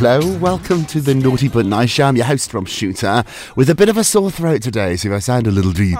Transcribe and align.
hello. 0.00 0.38
Welcome 0.38 0.86
to 0.86 1.00
the 1.02 1.14
Naughty 1.14 1.48
But 1.48 1.66
Nice 1.66 1.90
Show. 1.90 2.06
I'm 2.06 2.16
your 2.16 2.24
host, 2.24 2.54
Rob 2.54 2.66
Shuter, 2.66 3.22
with 3.54 3.68
a 3.68 3.74
bit 3.74 3.90
of 3.90 3.98
a 3.98 4.04
sore 4.04 4.30
throat 4.30 4.62
today, 4.62 4.96
so 4.96 5.10
if 5.10 5.14
I 5.14 5.18
sound 5.18 5.46
a 5.46 5.50
little 5.50 5.72
deep, 5.72 5.98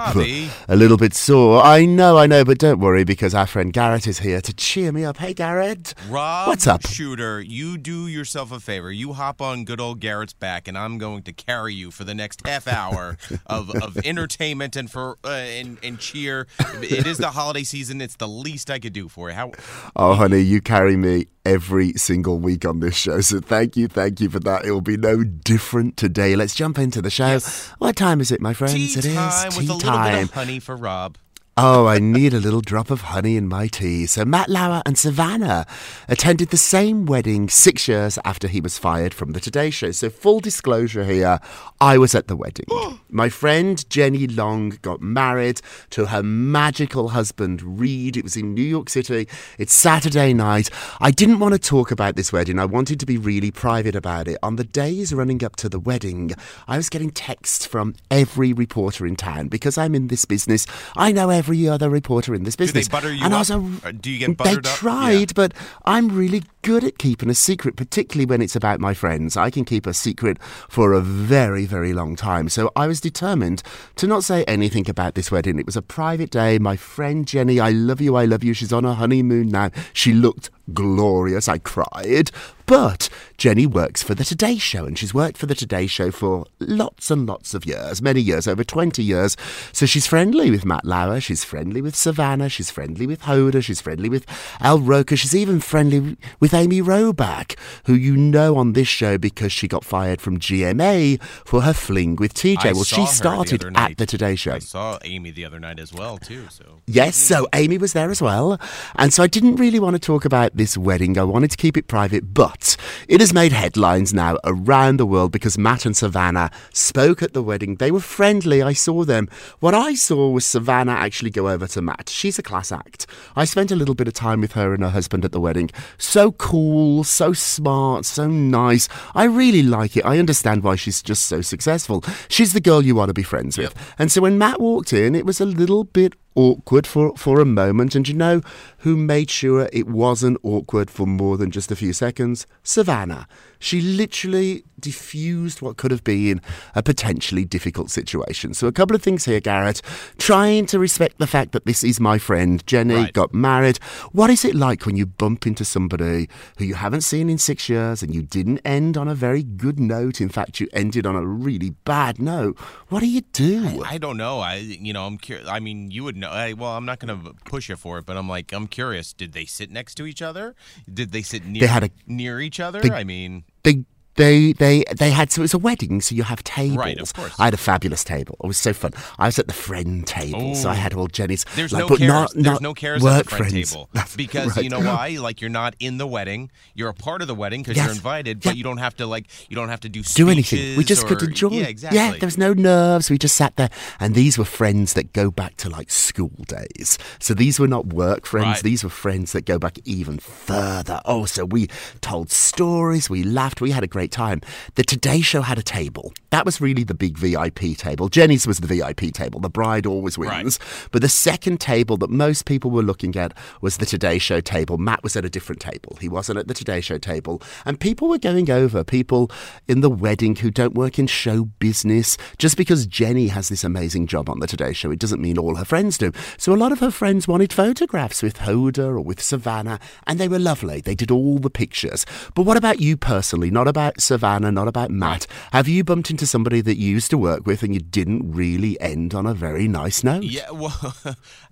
a 0.67 0.75
little 0.75 0.97
bit 0.97 1.13
sore, 1.13 1.61
I 1.61 1.85
know, 1.85 2.17
I 2.17 2.25
know, 2.25 2.43
but 2.43 2.57
don't 2.57 2.79
worry 2.79 3.03
because 3.03 3.35
our 3.35 3.45
friend 3.45 3.71
Garrett 3.71 4.07
is 4.07 4.17
here 4.17 4.41
to 4.41 4.53
cheer 4.55 4.91
me 4.91 5.05
up. 5.05 5.17
Hey, 5.17 5.35
Garrett. 5.35 5.93
Rob 6.09 6.47
What's 6.47 6.65
up? 6.65 6.87
Shuter, 6.87 7.41
you 7.41 7.77
do 7.77 8.07
yourself 8.07 8.51
a 8.51 8.59
favor. 8.59 8.91
You 8.91 9.13
hop 9.13 9.39
on 9.39 9.65
good 9.65 9.79
old 9.79 9.99
Garrett's 9.99 10.33
back, 10.33 10.67
and 10.67 10.79
I'm 10.79 10.97
going 10.97 11.21
to 11.23 11.31
carry 11.31 11.75
you 11.75 11.91
for 11.91 12.03
the 12.03 12.15
next 12.15 12.41
half 12.47 12.67
hour 12.67 13.19
of, 13.45 13.69
of 13.69 13.97
entertainment 14.03 14.75
and 14.75 14.89
for 14.89 15.19
uh, 15.23 15.27
and, 15.27 15.77
and 15.83 15.99
cheer. 15.99 16.47
It 16.81 17.05
is 17.05 17.19
the 17.19 17.29
holiday 17.29 17.63
season. 17.63 18.01
It's 18.01 18.15
the 18.15 18.27
least 18.27 18.71
I 18.71 18.79
could 18.79 18.93
do 18.93 19.07
for 19.09 19.29
you. 19.29 19.35
How? 19.35 19.51
Oh, 19.95 20.15
honey, 20.15 20.39
you 20.39 20.59
carry 20.59 20.97
me 20.97 21.27
every 21.45 21.93
single 21.93 22.39
week 22.39 22.65
on 22.65 22.79
this 22.79 22.95
show, 22.95 23.21
so 23.21 23.39
thank 23.39 23.75
you, 23.75 23.87
thank 23.91 24.19
you 24.19 24.29
for 24.29 24.39
that. 24.39 24.65
It 24.65 24.71
will 24.71 24.81
be 24.81 24.97
no 24.97 25.23
different 25.23 25.97
today. 25.97 26.35
Let's 26.35 26.55
jump 26.55 26.77
into 26.79 27.01
the 27.01 27.09
show. 27.09 27.39
What 27.77 27.95
time 27.95 28.21
is 28.21 28.31
it, 28.31 28.41
my 28.41 28.53
friends? 28.53 28.73
Tea 28.73 28.99
it 28.99 29.05
is 29.05 29.13
time 29.15 29.51
tea 29.51 29.57
with 29.57 29.69
a 29.69 29.73
little 29.73 29.79
time. 29.79 30.13
bit 30.13 30.23
of 30.23 30.33
honey 30.33 30.59
for 30.59 30.75
Rob. 30.75 31.17
Oh, 31.57 31.85
I 31.85 31.99
need 31.99 32.33
a 32.33 32.39
little 32.39 32.61
drop 32.61 32.89
of 32.89 33.01
honey 33.01 33.35
in 33.35 33.49
my 33.49 33.67
tea. 33.67 34.05
So 34.05 34.23
Matt 34.23 34.47
Lauer 34.47 34.81
and 34.85 34.97
Savannah 34.97 35.65
attended 36.07 36.47
the 36.47 36.55
same 36.55 37.05
wedding 37.05 37.49
six 37.49 37.89
years 37.89 38.17
after 38.23 38.47
he 38.47 38.61
was 38.61 38.77
fired 38.77 39.13
from 39.13 39.33
the 39.33 39.41
Today 39.41 39.69
Show. 39.69 39.91
So 39.91 40.09
full 40.09 40.39
disclosure 40.39 41.03
here, 41.03 41.41
I 41.81 41.97
was 41.97 42.15
at 42.15 42.29
the 42.29 42.37
wedding. 42.37 42.67
my 43.09 43.27
friend 43.27 43.87
Jenny 43.89 44.27
Long 44.27 44.69
got 44.81 45.01
married 45.01 45.59
to 45.89 46.05
her 46.05 46.23
magical 46.23 47.09
husband 47.09 47.61
Reed. 47.61 48.15
It 48.15 48.23
was 48.23 48.37
in 48.37 48.53
New 48.53 48.61
York 48.61 48.89
City. 48.89 49.27
It's 49.57 49.73
Saturday 49.73 50.33
night. 50.33 50.69
I 51.01 51.11
didn't 51.11 51.39
want 51.39 51.53
to 51.53 51.59
talk 51.59 51.91
about 51.91 52.15
this 52.15 52.31
wedding. 52.31 52.59
I 52.59 52.65
wanted 52.65 52.97
to 53.01 53.05
be 53.05 53.17
really 53.17 53.51
private 53.51 53.97
about 53.97 54.29
it. 54.29 54.37
On 54.41 54.55
the 54.55 54.63
days 54.63 55.13
running 55.13 55.43
up 55.43 55.57
to 55.57 55.67
the 55.67 55.81
wedding, 55.81 56.31
I 56.69 56.77
was 56.77 56.87
getting 56.87 57.11
texts 57.11 57.65
from 57.65 57.93
every 58.09 58.53
reporter 58.53 59.05
in 59.05 59.17
town 59.17 59.49
because 59.49 59.77
I'm 59.77 59.95
in 59.95 60.07
this 60.07 60.23
business. 60.23 60.65
I 60.95 61.11
know 61.11 61.29
every 61.41 61.67
other 61.67 61.89
reporter 61.89 62.35
in 62.35 62.43
this 62.43 62.55
they 62.55 62.65
business. 62.65 62.87
butter 62.87 63.11
you 63.11 63.25
and 63.25 63.33
I 63.33 63.39
was 63.39 63.49
a, 63.49 63.55
uh, 63.83 63.91
do 63.99 64.11
you 64.11 64.19
get 64.19 64.27
They 64.27 64.33
buttered 64.35 64.67
up? 64.67 64.75
tried, 64.75 65.33
but 65.33 65.55
I'm 65.85 66.09
really 66.09 66.43
good 66.61 66.83
at 66.83 66.99
keeping 66.99 67.31
a 67.31 67.33
secret, 67.33 67.75
particularly 67.75 68.27
when 68.27 68.43
it's 68.43 68.55
about 68.55 68.79
my 68.79 68.93
friends. 68.93 69.35
I 69.35 69.49
can 69.49 69.65
keep 69.65 69.87
a 69.87 69.93
secret 69.93 70.37
for 70.69 70.93
a 70.93 71.01
very, 71.01 71.65
very 71.65 71.93
long 71.93 72.15
time. 72.15 72.47
So 72.47 72.71
I 72.75 72.85
was 72.85 73.01
determined 73.01 73.63
to 73.95 74.05
not 74.05 74.23
say 74.23 74.43
anything 74.43 74.87
about 74.87 75.15
this 75.15 75.31
wedding. 75.31 75.57
It 75.57 75.65
was 75.65 75.75
a 75.75 75.81
private 75.81 76.29
day. 76.29 76.59
My 76.59 76.75
friend 76.75 77.25
Jenny, 77.25 77.59
I 77.59 77.71
love 77.71 78.01
you, 78.01 78.15
I 78.15 78.25
love 78.25 78.43
you. 78.43 78.53
She's 78.53 78.71
on 78.71 78.83
her 78.83 78.93
honeymoon 78.93 79.49
now. 79.49 79.71
She 79.93 80.13
looked 80.13 80.51
glorious. 80.73 81.47
I 81.47 81.57
cried. 81.57 82.31
But 82.71 83.09
Jenny 83.37 83.65
works 83.65 84.01
for 84.01 84.15
the 84.15 84.23
Today 84.23 84.57
Show, 84.57 84.85
and 84.85 84.97
she's 84.97 85.13
worked 85.13 85.37
for 85.37 85.45
the 85.45 85.55
Today 85.55 85.87
Show 85.87 86.09
for 86.09 86.45
lots 86.59 87.11
and 87.11 87.27
lots 87.27 87.53
of 87.53 87.65
years, 87.65 88.01
many 88.01 88.21
years, 88.21 88.47
over 88.47 88.63
20 88.63 89.03
years. 89.03 89.35
So 89.73 89.85
she's 89.85 90.07
friendly 90.07 90.49
with 90.49 90.63
Matt 90.63 90.85
Lauer, 90.85 91.19
she's 91.19 91.43
friendly 91.43 91.81
with 91.81 91.97
Savannah, 91.97 92.47
she's 92.47 92.71
friendly 92.71 93.05
with 93.05 93.23
Hoda, 93.23 93.61
she's 93.61 93.81
friendly 93.81 94.07
with 94.07 94.25
Al 94.61 94.79
Roker, 94.79 95.17
she's 95.17 95.35
even 95.35 95.59
friendly 95.59 96.15
with 96.39 96.53
Amy 96.53 96.81
Robach, 96.81 97.57
who 97.87 97.93
you 97.93 98.15
know 98.15 98.55
on 98.55 98.71
this 98.71 98.87
show 98.87 99.17
because 99.17 99.51
she 99.51 99.67
got 99.67 99.83
fired 99.83 100.21
from 100.21 100.39
GMA 100.39 101.21
for 101.21 101.63
her 101.63 101.73
fling 101.73 102.15
with 102.15 102.33
TJ. 102.33 102.67
I 102.67 102.71
well, 102.71 102.85
she 102.85 103.01
her 103.01 103.01
the 103.01 103.07
started 103.07 103.65
at 103.75 103.97
the 103.97 104.05
Today 104.05 104.35
Show. 104.35 104.53
I 104.53 104.59
saw 104.59 104.97
Amy 105.03 105.31
the 105.31 105.43
other 105.43 105.59
night 105.59 105.79
as 105.79 105.91
well 105.91 106.17
too. 106.17 106.47
So 106.49 106.79
Yes, 106.87 107.17
so 107.17 107.47
Amy 107.53 107.77
was 107.77 107.91
there 107.91 108.11
as 108.11 108.21
well. 108.21 108.61
And 108.95 109.11
so 109.11 109.23
I 109.23 109.27
didn't 109.27 109.57
really 109.57 109.79
want 109.79 109.95
to 109.95 109.99
talk 109.99 110.23
about 110.23 110.55
this 110.61 110.77
wedding. 110.77 111.17
I 111.17 111.23
wanted 111.23 111.49
to 111.49 111.57
keep 111.57 111.75
it 111.75 111.87
private, 111.87 112.35
but 112.35 112.77
it 113.07 113.19
has 113.19 113.33
made 113.33 113.51
headlines 113.51 114.13
now 114.13 114.37
around 114.43 114.97
the 114.97 115.07
world 115.07 115.31
because 115.31 115.57
Matt 115.57 115.87
and 115.87 115.97
Savannah 115.97 116.51
spoke 116.71 117.23
at 117.23 117.33
the 117.33 117.41
wedding. 117.41 117.77
They 117.77 117.89
were 117.89 117.99
friendly. 117.99 118.61
I 118.61 118.73
saw 118.73 119.03
them. 119.03 119.27
What 119.59 119.73
I 119.73 119.95
saw 119.95 120.29
was 120.29 120.45
Savannah 120.45 120.91
actually 120.91 121.31
go 121.31 121.49
over 121.49 121.65
to 121.65 121.81
Matt. 121.81 122.09
She's 122.09 122.37
a 122.37 122.43
class 122.43 122.71
act. 122.71 123.07
I 123.35 123.43
spent 123.45 123.71
a 123.71 123.75
little 123.75 123.95
bit 123.95 124.07
of 124.07 124.13
time 124.13 124.39
with 124.39 124.51
her 124.51 124.71
and 124.75 124.83
her 124.83 124.91
husband 124.91 125.25
at 125.25 125.31
the 125.31 125.41
wedding. 125.41 125.71
So 125.97 126.31
cool, 126.33 127.03
so 127.03 127.33
smart, 127.33 128.05
so 128.05 128.27
nice. 128.27 128.87
I 129.15 129.23
really 129.23 129.63
like 129.63 129.97
it. 129.97 130.05
I 130.05 130.19
understand 130.19 130.61
why 130.61 130.75
she's 130.75 131.01
just 131.01 131.25
so 131.25 131.41
successful. 131.41 132.03
She's 132.29 132.53
the 132.53 132.61
girl 132.61 132.85
you 132.85 132.93
want 132.93 133.09
to 133.09 133.15
be 133.15 133.23
friends 133.23 133.57
with. 133.57 133.73
And 133.97 134.11
so 134.11 134.21
when 134.21 134.37
Matt 134.37 134.61
walked 134.61 134.93
in, 134.93 135.15
it 135.15 135.25
was 135.25 135.41
a 135.41 135.45
little 135.45 135.85
bit 135.85 136.13
awkward 136.35 136.87
for, 136.87 137.15
for 137.17 137.39
a 137.39 137.45
moment. 137.45 137.95
And 137.95 138.07
you 138.07 138.13
know 138.13 138.41
who 138.79 138.95
made 138.95 139.29
sure 139.29 139.69
it 139.71 139.87
wasn't 139.87 140.37
awkward 140.43 140.89
for 140.89 141.05
more 141.05 141.37
than 141.37 141.51
just 141.51 141.71
a 141.71 141.75
few 141.75 141.93
seconds? 141.93 142.47
Savannah. 142.63 143.27
She 143.61 143.79
literally 143.79 144.63
diffused 144.79 145.61
what 145.61 145.77
could 145.77 145.91
have 145.91 146.03
been 146.03 146.41
a 146.75 146.81
potentially 146.81 147.45
difficult 147.45 147.91
situation. 147.91 148.53
So, 148.55 148.67
a 148.67 148.71
couple 148.71 148.95
of 148.95 149.01
things 149.03 149.25
here, 149.25 149.39
Garrett. 149.39 149.81
Trying 150.17 150.65
to 150.67 150.79
respect 150.79 151.19
the 151.19 151.27
fact 151.27 151.51
that 151.53 151.65
this 151.65 151.83
is 151.83 151.99
my 151.99 152.17
friend. 152.17 152.65
Jenny 152.65 152.95
Right. 152.95 153.13
got 153.13 153.33
married. 153.33 153.77
What 154.11 154.29
is 154.31 154.43
it 154.43 154.55
like 154.55 154.85
when 154.87 154.97
you 154.97 155.05
bump 155.05 155.45
into 155.45 155.63
somebody 155.63 156.27
who 156.57 156.65
you 156.65 156.73
haven't 156.75 157.01
seen 157.01 157.29
in 157.29 157.37
six 157.37 157.69
years 157.69 158.01
and 158.03 158.13
you 158.15 158.23
didn't 158.23 158.59
end 158.65 158.97
on 158.97 159.07
a 159.07 159.13
very 159.15 159.43
good 159.43 159.79
note? 159.79 160.19
In 160.19 160.29
fact, 160.29 160.59
you 160.59 160.67
ended 160.73 161.05
on 161.05 161.15
a 161.15 161.23
really 161.25 161.69
bad 161.85 162.19
note. 162.19 162.57
What 162.89 163.01
do 163.01 163.07
you 163.07 163.21
do? 163.33 163.83
I 163.85 163.97
don't 163.99 164.17
know. 164.17 164.39
I 164.39 164.55
you 164.55 164.91
know 164.93 165.05
I'm 165.05 165.17
curious. 165.17 165.47
I 165.47 165.59
mean, 165.59 165.91
you 165.91 166.03
would 166.03 166.17
know. 166.17 166.29
I, 166.31 166.53
well, 166.53 166.75
I'm 166.75 166.85
not 166.85 166.99
going 166.99 167.13
to 167.23 167.33
push 167.45 167.69
you 167.69 167.75
for 167.75 167.99
it, 167.99 168.05
but 168.07 168.17
I'm 168.17 168.27
like 168.27 168.51
I'm 168.51 168.67
curious. 168.67 169.13
Did 169.13 169.33
they 169.33 169.45
sit 169.45 169.69
next 169.71 169.95
to 169.95 170.05
each 170.07 170.21
other? 170.23 170.55
Did 170.91 171.11
they 171.11 171.21
sit 171.21 171.45
near 171.45 171.61
they 171.61 171.67
had 171.67 171.83
a- 171.83 171.91
near 172.07 172.41
each 172.41 172.59
other? 172.59 172.81
they- 172.81 172.89
I 172.91 173.03
mean, 173.03 173.43
they 173.63 173.85
they 174.21 174.53
they 174.53 174.83
they 174.95 175.11
had 175.11 175.31
so 175.31 175.41
it 175.41 175.43
was 175.43 175.53
a 175.53 175.57
wedding, 175.59 176.01
so 176.01 176.15
you 176.15 176.23
have 176.23 176.43
tables. 176.43 176.77
Right, 176.77 176.99
of 176.99 177.13
course. 177.13 177.33
I 177.39 177.45
had 177.45 177.53
a 177.53 177.57
fabulous 177.57 178.03
table. 178.03 178.35
It 178.43 178.47
was 178.47 178.57
so 178.57 178.73
fun. 178.73 178.91
I 179.19 179.25
was 179.27 179.39
at 179.39 179.47
the 179.47 179.53
friend 179.53 180.05
table, 180.05 180.55
so 180.55 180.69
I 180.69 180.75
had 180.75 180.93
all 180.93 181.07
Jenny's. 181.07 181.43
There's 181.55 181.73
like, 181.73 181.89
no 181.89 181.95
cares. 181.97 182.07
not, 182.07 182.33
There's 182.33 182.45
not 182.45 182.61
no 182.61 182.73
cares 182.73 183.03
at 183.05 183.23
the 183.25 183.29
friend 183.29 183.51
friends. 183.51 183.71
table 183.71 183.89
because 184.15 184.55
right. 184.55 184.63
you 184.63 184.69
know 184.69 184.79
why? 184.79 185.17
Like 185.19 185.41
you're 185.41 185.49
not 185.49 185.75
in 185.79 185.97
the 185.97 186.07
wedding. 186.07 186.51
You're 186.75 186.89
a 186.89 186.93
part 186.93 187.21
of 187.21 187.27
the 187.27 187.35
wedding 187.35 187.61
because 187.61 187.77
Yes. 187.77 187.85
you're 187.85 187.95
invited, 187.95 188.43
Yeah. 188.43 188.51
but 188.51 188.57
you 188.57 188.63
don't 188.63 188.77
have 188.77 188.95
to 188.97 189.05
like 189.07 189.25
you 189.49 189.55
don't 189.55 189.69
have 189.69 189.81
to 189.81 189.89
do 189.89 190.03
do 190.03 190.29
anything. 190.29 190.77
We 190.77 190.83
just 190.83 191.07
could 191.07 191.21
enjoy. 191.21 191.49
Yeah, 191.49 191.65
exactly. 191.65 191.97
Yeah, 191.99 192.11
there 192.11 192.27
was 192.27 192.37
no 192.37 192.53
nerves. 192.53 193.09
We 193.09 193.17
just 193.17 193.35
sat 193.35 193.55
there, 193.55 193.69
and 193.99 194.15
these 194.15 194.37
were 194.37 194.45
friends 194.45 194.93
that 194.93 195.13
go 195.13 195.31
back 195.31 195.57
to 195.57 195.69
like 195.69 195.89
school 195.91 196.31
days. 196.47 196.97
So 197.19 197.33
these 197.33 197.59
were 197.59 197.67
not 197.67 197.87
work 197.87 198.25
friends. 198.25 198.45
Right. 198.47 198.63
These 198.63 198.83
were 198.83 198.89
friends 198.89 199.31
that 199.33 199.45
go 199.45 199.57
back 199.59 199.77
even 199.85 200.19
further. 200.19 201.01
Oh, 201.05 201.25
so 201.25 201.45
we 201.45 201.67
told 202.01 202.29
stories, 202.31 203.09
we 203.09 203.23
laughed, 203.23 203.61
we 203.61 203.71
had 203.71 203.83
a 203.83 203.87
great 203.87 204.10
time. 204.11 204.41
The 204.75 204.83
Today 204.83 205.21
Show 205.21 205.41
had 205.41 205.57
a 205.57 205.63
table. 205.63 206.13
That 206.29 206.45
was 206.45 206.61
really 206.61 206.83
the 206.83 206.93
big 206.93 207.17
VIP 207.17 207.75
table. 207.77 208.09
Jenny's 208.09 208.47
was 208.47 208.59
the 208.59 208.67
VIP 208.67 209.11
table. 209.13 209.39
The 209.39 209.49
bride 209.49 209.85
always 209.85 210.17
Right. 210.17 210.43
wins. 210.43 210.59
But 210.91 211.01
the 211.01 211.09
second 211.09 211.59
table 211.59 211.97
that 211.97 212.09
most 212.09 212.45
people 212.45 212.71
were 212.71 212.83
looking 212.83 213.15
at 213.15 213.33
was 213.61 213.77
the 213.77 213.85
Today 213.85 214.17
Show 214.17 214.39
table. 214.41 214.77
Matt 214.77 215.03
was 215.03 215.15
at 215.15 215.25
a 215.25 215.29
different 215.29 215.61
table. 215.61 215.97
He 215.99 216.07
wasn't 216.09 216.39
at 216.39 216.47
the 216.47 216.53
Today 216.53 216.81
Show 216.81 216.97
table. 216.97 217.41
And 217.65 217.79
people 217.79 218.07
were 218.07 218.17
going 218.17 218.49
over, 218.49 218.83
people 218.83 219.31
in 219.67 219.81
the 219.81 219.89
wedding 219.89 220.35
who 220.37 220.51
don't 220.51 220.73
work 220.73 220.99
in 220.99 221.07
show 221.07 221.45
business. 221.59 222.17
Just 222.37 222.57
because 222.57 222.85
Jenny 222.85 223.27
has 223.27 223.49
this 223.49 223.63
amazing 223.63 224.07
job 224.07 224.29
on 224.29 224.39
the 224.39 224.47
Today 224.47 224.73
Show, 224.73 224.91
it 224.91 224.99
doesn't 224.99 225.21
mean 225.21 225.37
all 225.37 225.55
her 225.55 225.65
friends 225.65 225.97
do. 225.97 226.11
So 226.37 226.53
a 226.53 226.55
lot 226.55 226.71
of 226.71 226.79
her 226.79 226.91
friends 226.91 227.27
wanted 227.27 227.53
photographs 227.53 228.21
with 228.23 228.39
Hoda 228.39 228.79
or 228.79 229.01
with 229.01 229.21
Savannah, 229.21 229.79
and 230.07 230.19
they 230.19 230.27
were 230.27 230.39
lovely. 230.39 230.81
They 230.81 230.95
did 230.95 231.11
all 231.11 231.39
the 231.39 231.49
pictures. 231.49 232.05
But 232.35 232.43
what 232.43 232.57
about 232.57 232.79
you 232.79 232.97
personally? 232.97 233.51
Not 233.51 233.67
about 233.67 233.90
Savannah, 233.99 234.51
not 234.51 234.67
about 234.67 234.91
Matt. 234.91 235.27
Have 235.51 235.67
you 235.67 235.83
bumped 235.83 236.09
into 236.09 236.25
somebody 236.25 236.61
that 236.61 236.77
you 236.77 236.89
used 236.91 237.09
to 237.11 237.17
work 237.17 237.45
with 237.45 237.63
and 237.63 237.73
you 237.73 237.79
didn't 237.79 238.31
really 238.31 238.79
end 238.79 239.13
on 239.13 239.25
a 239.25 239.33
very 239.33 239.67
nice 239.67 240.03
note? 240.03 240.23
Yeah, 240.23 240.49
well, 240.51 240.95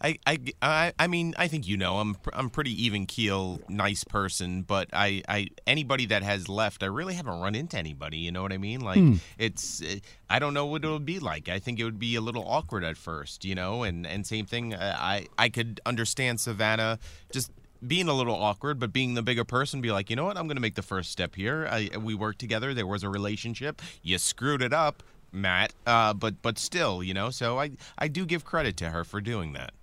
I, 0.02 0.18
I, 0.26 0.38
I, 0.62 0.94
I 1.00 1.08
mean, 1.08 1.34
I 1.38 1.48
think 1.48 1.68
you 1.68 1.78
know, 1.78 1.98
I'm, 1.98 2.16
I'm 2.34 2.50
pretty 2.50 2.72
even 2.86 3.06
keel, 3.06 3.60
nice 3.68 4.04
person, 4.04 4.62
but 4.62 4.90
I, 4.94 5.22
I, 5.28 5.48
anybody 5.68 6.06
that 6.08 6.24
has 6.24 6.48
left, 6.48 6.84
I 6.84 6.88
really 6.88 7.14
haven't 7.16 7.40
run 7.40 7.56
into 7.56 7.78
anybody. 7.78 8.18
You 8.20 8.32
know 8.32 8.42
what 8.42 8.54
I 8.54 8.58
mean? 8.58 8.82
Like, 8.82 8.98
Hmm. 9.00 9.16
it's, 9.38 9.82
I 10.30 10.40
don't 10.40 10.54
know 10.54 10.66
what 10.66 10.84
it 10.84 10.90
would 10.90 11.06
be 11.06 11.20
like. 11.20 11.50
I 11.50 11.60
think 11.60 11.80
it 11.80 11.84
would 11.84 12.00
be 12.00 12.16
a 12.16 12.22
little 12.22 12.44
awkward 12.48 12.84
at 12.84 12.98
first, 12.98 13.46
you 13.46 13.56
know, 13.56 13.84
and, 13.84 14.06
and 14.06 14.26
same 14.28 14.46
thing. 14.46 14.74
I, 14.76 15.28
I 15.38 15.50
could 15.50 15.80
understand 15.86 16.40
Savannah 16.40 17.00
just 17.32 17.52
being 17.86 18.08
a 18.08 18.14
little 18.14 18.36
awkward, 18.36 18.80
but 18.80 18.92
being 18.94 19.14
the 19.14 19.24
bigger 19.24 19.44
person, 19.44 19.81
be 19.81 19.92
like, 19.92 20.10
you 20.10 20.16
know 20.16 20.26
what, 20.26 20.38
I'm 20.38 20.48
going 20.48 20.58
to 20.58 20.62
make 20.62 20.76
the 20.76 20.81
first 20.81 21.12
step 21.12 21.36
here. 21.36 21.68
I, 21.70 21.90
we 21.98 22.16
worked 22.16 22.40
together. 22.40 22.74
There 22.74 22.88
was 22.88 23.04
a 23.04 23.10
relationship. 23.10 23.81
You 24.02 24.18
screwed 24.18 24.62
it 24.62 24.74
up. 24.74 25.04
Matt, 25.31 25.74
uh, 25.86 26.14
but 26.16 26.42
but 26.42 26.58
still, 26.58 27.04
you 27.04 27.14
know. 27.14 27.30
So 27.30 27.60
I 27.60 27.72
I 28.00 28.08
do 28.08 28.26
give 28.26 28.44
credit 28.44 28.78
to 28.78 28.90
her 28.90 29.04
for 29.04 29.22
doing 29.22 29.54
that. 29.54 29.74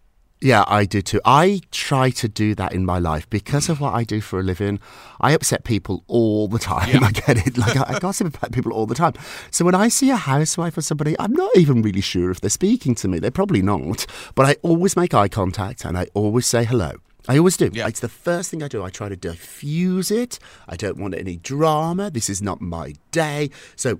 Yeah, 0.40 0.64
I 0.66 0.84
do 0.84 1.00
too. 1.00 1.20
I 1.24 1.62
try 1.70 2.10
to 2.10 2.28
do 2.28 2.54
that 2.56 2.74
in 2.74 2.84
my 2.84 2.98
life 2.98 3.28
because 3.30 3.70
of 3.70 3.80
what 3.80 3.94
I 3.94 4.04
do 4.04 4.20
for 4.20 4.38
a 4.38 4.42
living. 4.42 4.80
I 5.18 5.32
upset 5.32 5.64
people 5.64 6.04
all 6.08 6.46
the 6.46 6.58
time. 6.58 7.02
I 7.04 7.10
get 7.10 7.46
it. 7.46 7.56
Like 7.56 7.76
I, 7.76 7.94
I 7.94 7.98
gossip 7.98 8.36
about 8.36 8.52
people 8.52 8.72
all 8.72 8.84
the 8.84 8.94
time. 8.94 9.14
So 9.50 9.64
when 9.64 9.74
I 9.74 9.88
see 9.88 10.10
a 10.10 10.16
housewife 10.16 10.76
or 10.76 10.82
somebody, 10.82 11.16
I'm 11.18 11.32
not 11.32 11.56
even 11.56 11.80
really 11.80 12.02
sure 12.02 12.30
if 12.30 12.42
they're 12.42 12.50
speaking 12.50 12.94
to 12.96 13.08
me. 13.08 13.18
They're 13.18 13.30
probably 13.30 13.62
not. 13.62 14.04
But 14.34 14.46
I 14.46 14.56
always 14.62 14.94
make 14.94 15.14
eye 15.14 15.28
contact 15.28 15.86
and 15.86 15.96
I 15.96 16.08
always 16.12 16.46
say 16.46 16.64
hello. 16.64 16.96
I 17.28 17.38
always 17.38 17.56
do. 17.56 17.70
Yeah. 17.72 17.88
It's 17.88 18.00
the 18.00 18.08
first 18.08 18.50
thing 18.50 18.62
I 18.62 18.68
do. 18.68 18.84
I 18.84 18.90
try 18.90 19.08
to 19.08 19.16
diffuse 19.16 20.10
it. 20.10 20.38
I 20.68 20.76
don't 20.76 20.98
want 20.98 21.14
any 21.14 21.36
drama. 21.36 22.10
This 22.10 22.28
is 22.30 22.40
not 22.40 22.60
my 22.60 22.94
day. 23.10 23.50
So 23.74 23.98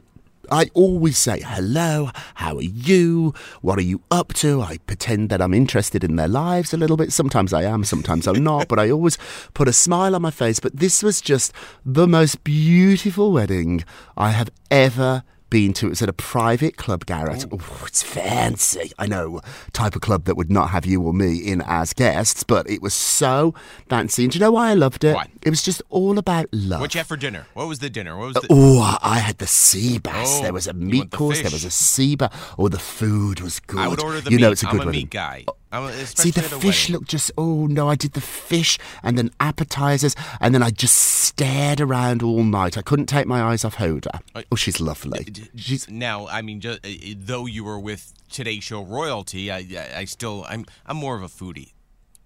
I 0.50 0.70
always 0.75 1.19
say, 1.19 1.40
hello, 1.40 2.11
how 2.37 2.56
are 2.56 2.62
you? 2.62 3.34
What 3.62 3.78
are 3.78 3.82
you 3.82 4.02
up 4.11 4.32
to? 4.34 4.62
I 4.62 4.78
pretend 4.87 5.28
that 5.31 5.43
I'm 5.43 5.55
interested 5.55 6.05
in 6.05 6.17
their 6.17 6.28
lives 6.28 6.73
a 6.73 6.76
little 6.76 6.96
bit. 6.96 7.12
Sometimes 7.12 7.52
I 7.52 7.62
am, 7.62 7.84
sometimes 7.84 8.26
I'm 8.28 8.44
not, 8.44 8.69
but 8.69 8.78
I 8.78 8.90
always 8.90 9.19
put 9.55 9.69
a 9.69 9.72
smile 9.72 10.14
on 10.14 10.22
my 10.22 10.31
face. 10.31 10.61
But 10.61 10.76
this 10.76 11.02
was 11.02 11.20
just 11.20 11.52
the 11.84 12.06
most 12.06 12.44
beautiful 12.44 13.32
wedding 13.32 13.84
I 14.17 14.31
have 14.31 14.50
ever 14.70 15.25
been 15.50 15.72
to. 15.75 15.87
It 15.87 15.90
was 15.90 16.02
at 16.02 16.08
a 16.08 16.12
private 16.12 16.76
club, 16.76 17.06
Garrett. 17.06 17.44
Oh, 17.52 17.84
it's 17.87 18.02
fancy. 18.02 18.93
I 18.98 19.06
know, 19.06 19.40
type 19.72 19.94
of 19.94 20.02
club 20.02 20.25
that 20.25 20.37
would 20.37 20.50
not 20.50 20.70
have 20.70 20.87
you 20.87 21.02
or 21.02 21.12
me 21.12 21.37
in 21.38 21.62
as 21.66 21.93
guests, 21.93 22.43
but 22.43 22.69
it 22.69 22.82
was 22.82 22.94
so 22.94 23.54
fancy. 23.88 24.25
And 24.25 24.32
do 24.32 24.38
you 24.38 24.44
know 24.44 24.52
why 24.52 24.70
I 24.70 24.75
loved 24.75 25.04
it? 25.04 25.14
Why? 25.14 25.28
It 25.43 25.50
was 25.50 25.62
just 25.62 25.82
all 25.90 26.19
about 26.19 26.46
love. 26.52 26.81
What'd 26.81 26.94
you 26.94 26.98
have 26.98 27.06
for 27.06 27.16
dinner? 27.16 27.46
What 27.54 27.69
was 27.69 27.78
the 27.78 27.90
dinner? 27.90 28.16
What 28.16 28.26
was 28.26 28.34
the? 28.34 28.46
Oh, 28.50 28.98
I 29.02 29.19
had 29.19 29.38
the 29.38 29.46
sea 29.46 29.98
bass. 29.98 30.38
Oh, 30.38 30.43
there 30.43 30.52
was 30.52 30.66
a 30.66 30.72
meat 30.72 30.98
want 30.98 31.10
the 31.10 31.16
course. 31.16 31.43
There 31.43 31.50
was 31.50 31.64
a 31.64 31.70
sea 31.70 32.16
bass. 32.16 32.32
Oh, 32.58 32.69
the 32.69 32.78
food 32.78 33.40
was 33.40 33.60
good. 33.60 33.81
I 33.81 33.88
would 33.88 34.02
order 34.02 34.20
the 34.20 34.31
you 34.31 34.37
meat. 34.37 34.43
know, 34.43 34.52
it's 34.52 34.62
a 34.62 34.69
I'm 34.69 34.78
good 34.78 34.88
a 34.88 34.90
meat 34.90 35.10
guy. 35.10 35.44
See, 35.72 36.30
the 36.30 36.42
fish 36.42 36.88
looked 36.88 37.08
just. 37.08 37.30
Oh 37.36 37.66
no, 37.66 37.88
I 37.88 37.96
did 37.96 38.12
the 38.12 38.20
fish 38.20 38.78
and 39.02 39.18
then 39.18 39.30
appetizers, 39.40 40.14
and 40.40 40.54
then 40.54 40.62
I 40.62 40.70
just 40.70 40.96
stared 40.96 41.80
around 41.80 42.22
all 42.22 42.44
night. 42.44 42.78
I 42.78 42.82
couldn't 42.82 43.06
take 43.06 43.26
my 43.26 43.42
eyes 43.42 43.64
off 43.64 43.76
Hoda. 43.76 44.20
Oh, 44.50 44.56
she's 44.56 44.80
lovely. 44.80 45.26
She's 45.56 45.88
now, 45.90 46.28
I 46.28 46.40
mean, 46.40 46.60
just, 46.60 46.84
uh, 46.86 46.88
though 47.16 47.46
you 47.46 47.64
were 47.64 47.78
with 47.78 48.14
Today 48.30 48.60
Show 48.60 48.82
royalty, 48.82 49.50
I, 49.50 49.58
I, 49.58 49.90
I 49.98 50.04
still, 50.04 50.46
I'm, 50.48 50.64
I'm 50.86 50.96
more 50.96 51.16
of 51.16 51.22
a 51.22 51.28
foodie. 51.28 51.72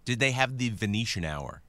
Did 0.05 0.21
they 0.21 0.31
have 0.33 0.59
the 0.59 0.69
Venetian 0.69 1.25
hour 1.25 1.63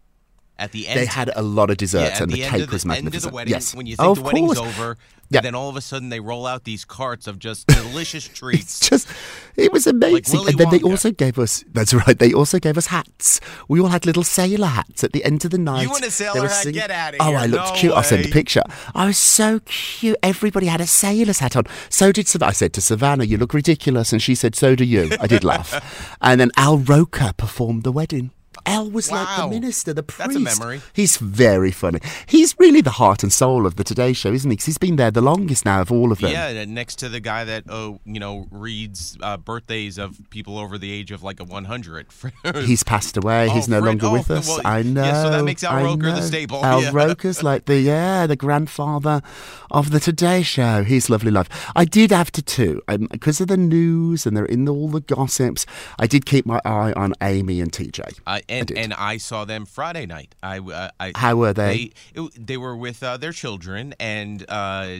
at 0.62 0.72
the 0.72 0.88
end? 0.88 1.00
they 1.00 1.06
had 1.06 1.30
a 1.36 1.42
lot 1.42 1.69
of 1.69 1.78
desserts, 1.78 2.16
at 2.16 2.22
and 2.22 2.31
the, 2.31 2.42
the, 2.42 2.48
cake 2.48 2.62
of 2.62 2.69
the, 2.69 2.74
was 2.75 2.86
end 2.86 2.92
of 2.92 3.04
magnificent. 3.04 3.31
the 3.31 3.36
wedding. 3.36 3.52
yes, 3.52 3.75
When 3.75 3.86
you 3.86 3.96
oh, 4.00 4.16
think 4.16 4.18
of 4.18 4.18
the 4.18 4.24
wedding's 4.28 4.58
course. 4.60 4.80
over, 4.80 4.98
Yeah. 5.30 5.42
then 5.42 5.56
all 5.56 5.69
of 5.69 5.75
a 5.75 5.81
sudden 5.81 6.10
they 6.10 6.19
roll 6.19 6.46
out 6.48 6.63
these 6.63 6.86
carts 6.86 7.28
of 7.28 7.40
just 7.40 7.68
delicious 7.80 8.28
It's 8.28 8.40
treats. 8.40 8.80
just, 8.90 9.08
it 9.56 9.72
was 9.74 9.88
amazing. 9.88 10.38
Willy 10.40 10.52
and 10.52 10.60
then 10.60 10.69
they 10.69 10.81
also 10.81 11.12
gave 11.12 11.38
us, 11.40 11.63
that's 11.74 11.94
right, 11.94 12.18
they 12.18 12.31
also 12.34 12.60
gave 12.60 12.78
us 12.78 12.88
hats. 12.88 13.40
We 13.68 13.80
all 13.81 13.88
had 13.88 14.06
little 14.06 14.24
sailor 14.24 14.68
hats 14.68 15.04
at 15.04 15.12
the 15.13 15.24
end 15.25 15.44
of 15.46 15.52
the 15.52 15.58
night. 15.58 15.88
in 15.98 16.04
a 16.04 16.12
sailor 16.12 16.42
hat? 16.48 16.52
singing- 16.63 16.80
Get 16.80 16.92
outta 16.92 17.18
Oh, 17.19 17.25
here. 17.30 17.38
Oh, 17.38 17.40
I 17.42 17.46
looked 17.48 17.74
No 17.74 17.75
cute. 17.75 17.94
I'll 17.94 18.04
send 18.04 18.25
a 18.25 18.30
picture. 18.30 18.63
I 18.96 19.08
was 19.08 19.18
so 19.18 19.60
cute. 19.66 20.18
Everybody 20.24 20.68
had 20.68 20.81
a 20.81 20.88
sailor's 20.88 21.40
hat 21.40 21.56
on. 21.56 21.63
So 21.90 22.12
did 22.12 22.28
Savannah. 22.28 22.50
I 22.50 22.54
said 22.54 22.74
to 22.74 22.81
Savannah, 22.81 23.24
you 23.24 23.38
look 23.38 23.54
ridiculous. 23.54 24.12
And 24.13 24.22
she 24.22 24.36
said, 24.36 24.56
so 24.56 24.75
do 24.75 24.84
you. 24.86 25.12
I 25.19 25.28
did 25.28 25.44
laugh. 25.44 25.72
And 26.22 26.40
then 26.40 26.52
Al 26.58 26.78
Roker 26.78 27.31
performed 27.36 27.84
the 27.84 27.92
wedding. 27.92 28.31
Al 28.66 28.90
was 28.90 29.12
like 29.12 29.38
the 29.38 29.48
minister, 29.48 29.94
the 29.94 30.04
priest. 30.04 30.19
That's 30.19 30.36
a 30.36 30.40
memory. 30.40 30.81
He's 30.94 31.18
very 31.18 31.72
funny. 31.72 32.00
He's 32.25 32.56
really 32.60 32.81
the 32.81 32.92
heart 32.92 33.24
and 33.24 33.31
soul 33.34 33.66
of 33.66 33.75
the 33.75 33.84
Today 33.84 34.13
Show, 34.13 34.31
isn't 34.34 34.50
he? 34.50 34.58
'Cause 34.58 34.66
he's 34.66 34.78
been 34.78 34.96
there 34.96 35.12
the 35.12 35.22
longest 35.22 35.66
now 35.66 35.81
of 35.81 35.92
all 35.92 36.12
of 36.12 36.19
them. 36.19 36.31
Yeah, 36.31 36.66
next 36.66 36.96
to 37.00 37.10
the 37.10 37.19
guy 37.19 37.44
that 37.46 37.63
oh, 37.69 38.00
you 38.06 38.19
know, 38.19 38.48
reads 38.52 39.18
uh, 39.22 39.38
birthdays 39.38 39.98
of 39.98 40.18
people 40.30 40.58
over 40.60 40.78
the 40.78 40.92
age 40.92 41.12
of 41.12 41.24
like 41.24 41.40
a 41.40 41.44
100. 41.44 42.08
He's 42.66 42.84
passed 42.84 43.18
away. 43.18 43.50
He's 43.50 43.68
Oh, 43.68 43.72
no 43.72 43.80
Fred- 43.81 43.88
longer 43.88 44.08
oh, 44.08 44.13
with 44.13 44.31
us. 44.31 44.48
well, 44.48 44.62
I 44.66 44.81
know. 44.84 45.04
yeah, 45.04 45.24
so 45.24 45.30
that 45.31 45.44
makes 45.44 45.63
Al 45.63 45.78
I 45.78 45.84
Roker 45.84 46.12
the 46.12 46.16
know. 46.19 46.22
staple, 46.22 46.66
Al 46.66 46.81
yeah. 46.84 46.92
Roker's 46.94 47.44
like 47.44 47.66
the 47.66 47.80
yeah, 47.80 48.28
the 48.28 48.36
grandfather 48.36 49.22
of 49.70 49.91
the 49.91 50.00
Today 50.00 50.41
Show. 50.44 50.84
He's 50.84 51.10
lovely 51.10 51.32
life. 51.32 51.48
I 51.75 51.86
did 51.86 52.12
have 52.12 52.32
to 52.34 52.41
too, 52.41 52.82
um, 52.88 53.08
because 53.12 53.41
of 53.41 53.48
the 53.48 53.58
news 53.58 54.25
and 54.25 54.36
they're 54.36 54.46
in 54.46 54.68
all 54.68 54.88
the 54.89 55.01
gossips. 55.01 55.65
I 56.00 56.08
did 56.08 56.25
keep 56.25 56.46
my 56.46 56.60
eye 56.65 56.94
on 56.94 57.13
Amy 57.22 57.62
and 57.62 57.72
TJ. 57.72 58.20
Uh, 58.27 58.39
and 58.51 58.67
did. 58.67 58.77
and 58.77 58.93
I 58.93 59.17
saw 59.17 59.46
them 59.46 59.65
Friday 59.65 60.05
night. 60.05 60.36
I, 60.43 60.60
uh, 60.60 60.89
I 61.00 61.12
How 61.15 61.36
were 61.36 61.53
they? 61.53 61.91
They, 62.13 62.22
it- 62.22 62.48
they 62.48 62.58
were 62.58 62.75
with 62.75 63.01
uh, 63.03 63.17
their 63.17 63.31
children, 63.34 63.93
and 64.00 64.46
uh, 64.50 65.00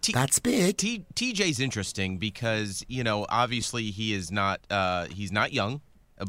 T- 0.00 0.12
That's 0.12 0.38
big. 0.38 0.76
T- 0.76 1.04
TJ's 1.14 1.58
interesting 1.58 2.18
because 2.18 2.84
you 2.88 3.02
know 3.02 3.26
obviously 3.28 3.90
he 3.90 4.12
is 4.14 4.30
not 4.30 4.60
uh, 4.70 5.06
he's 5.06 5.32
not 5.32 5.52
young, 5.52 5.80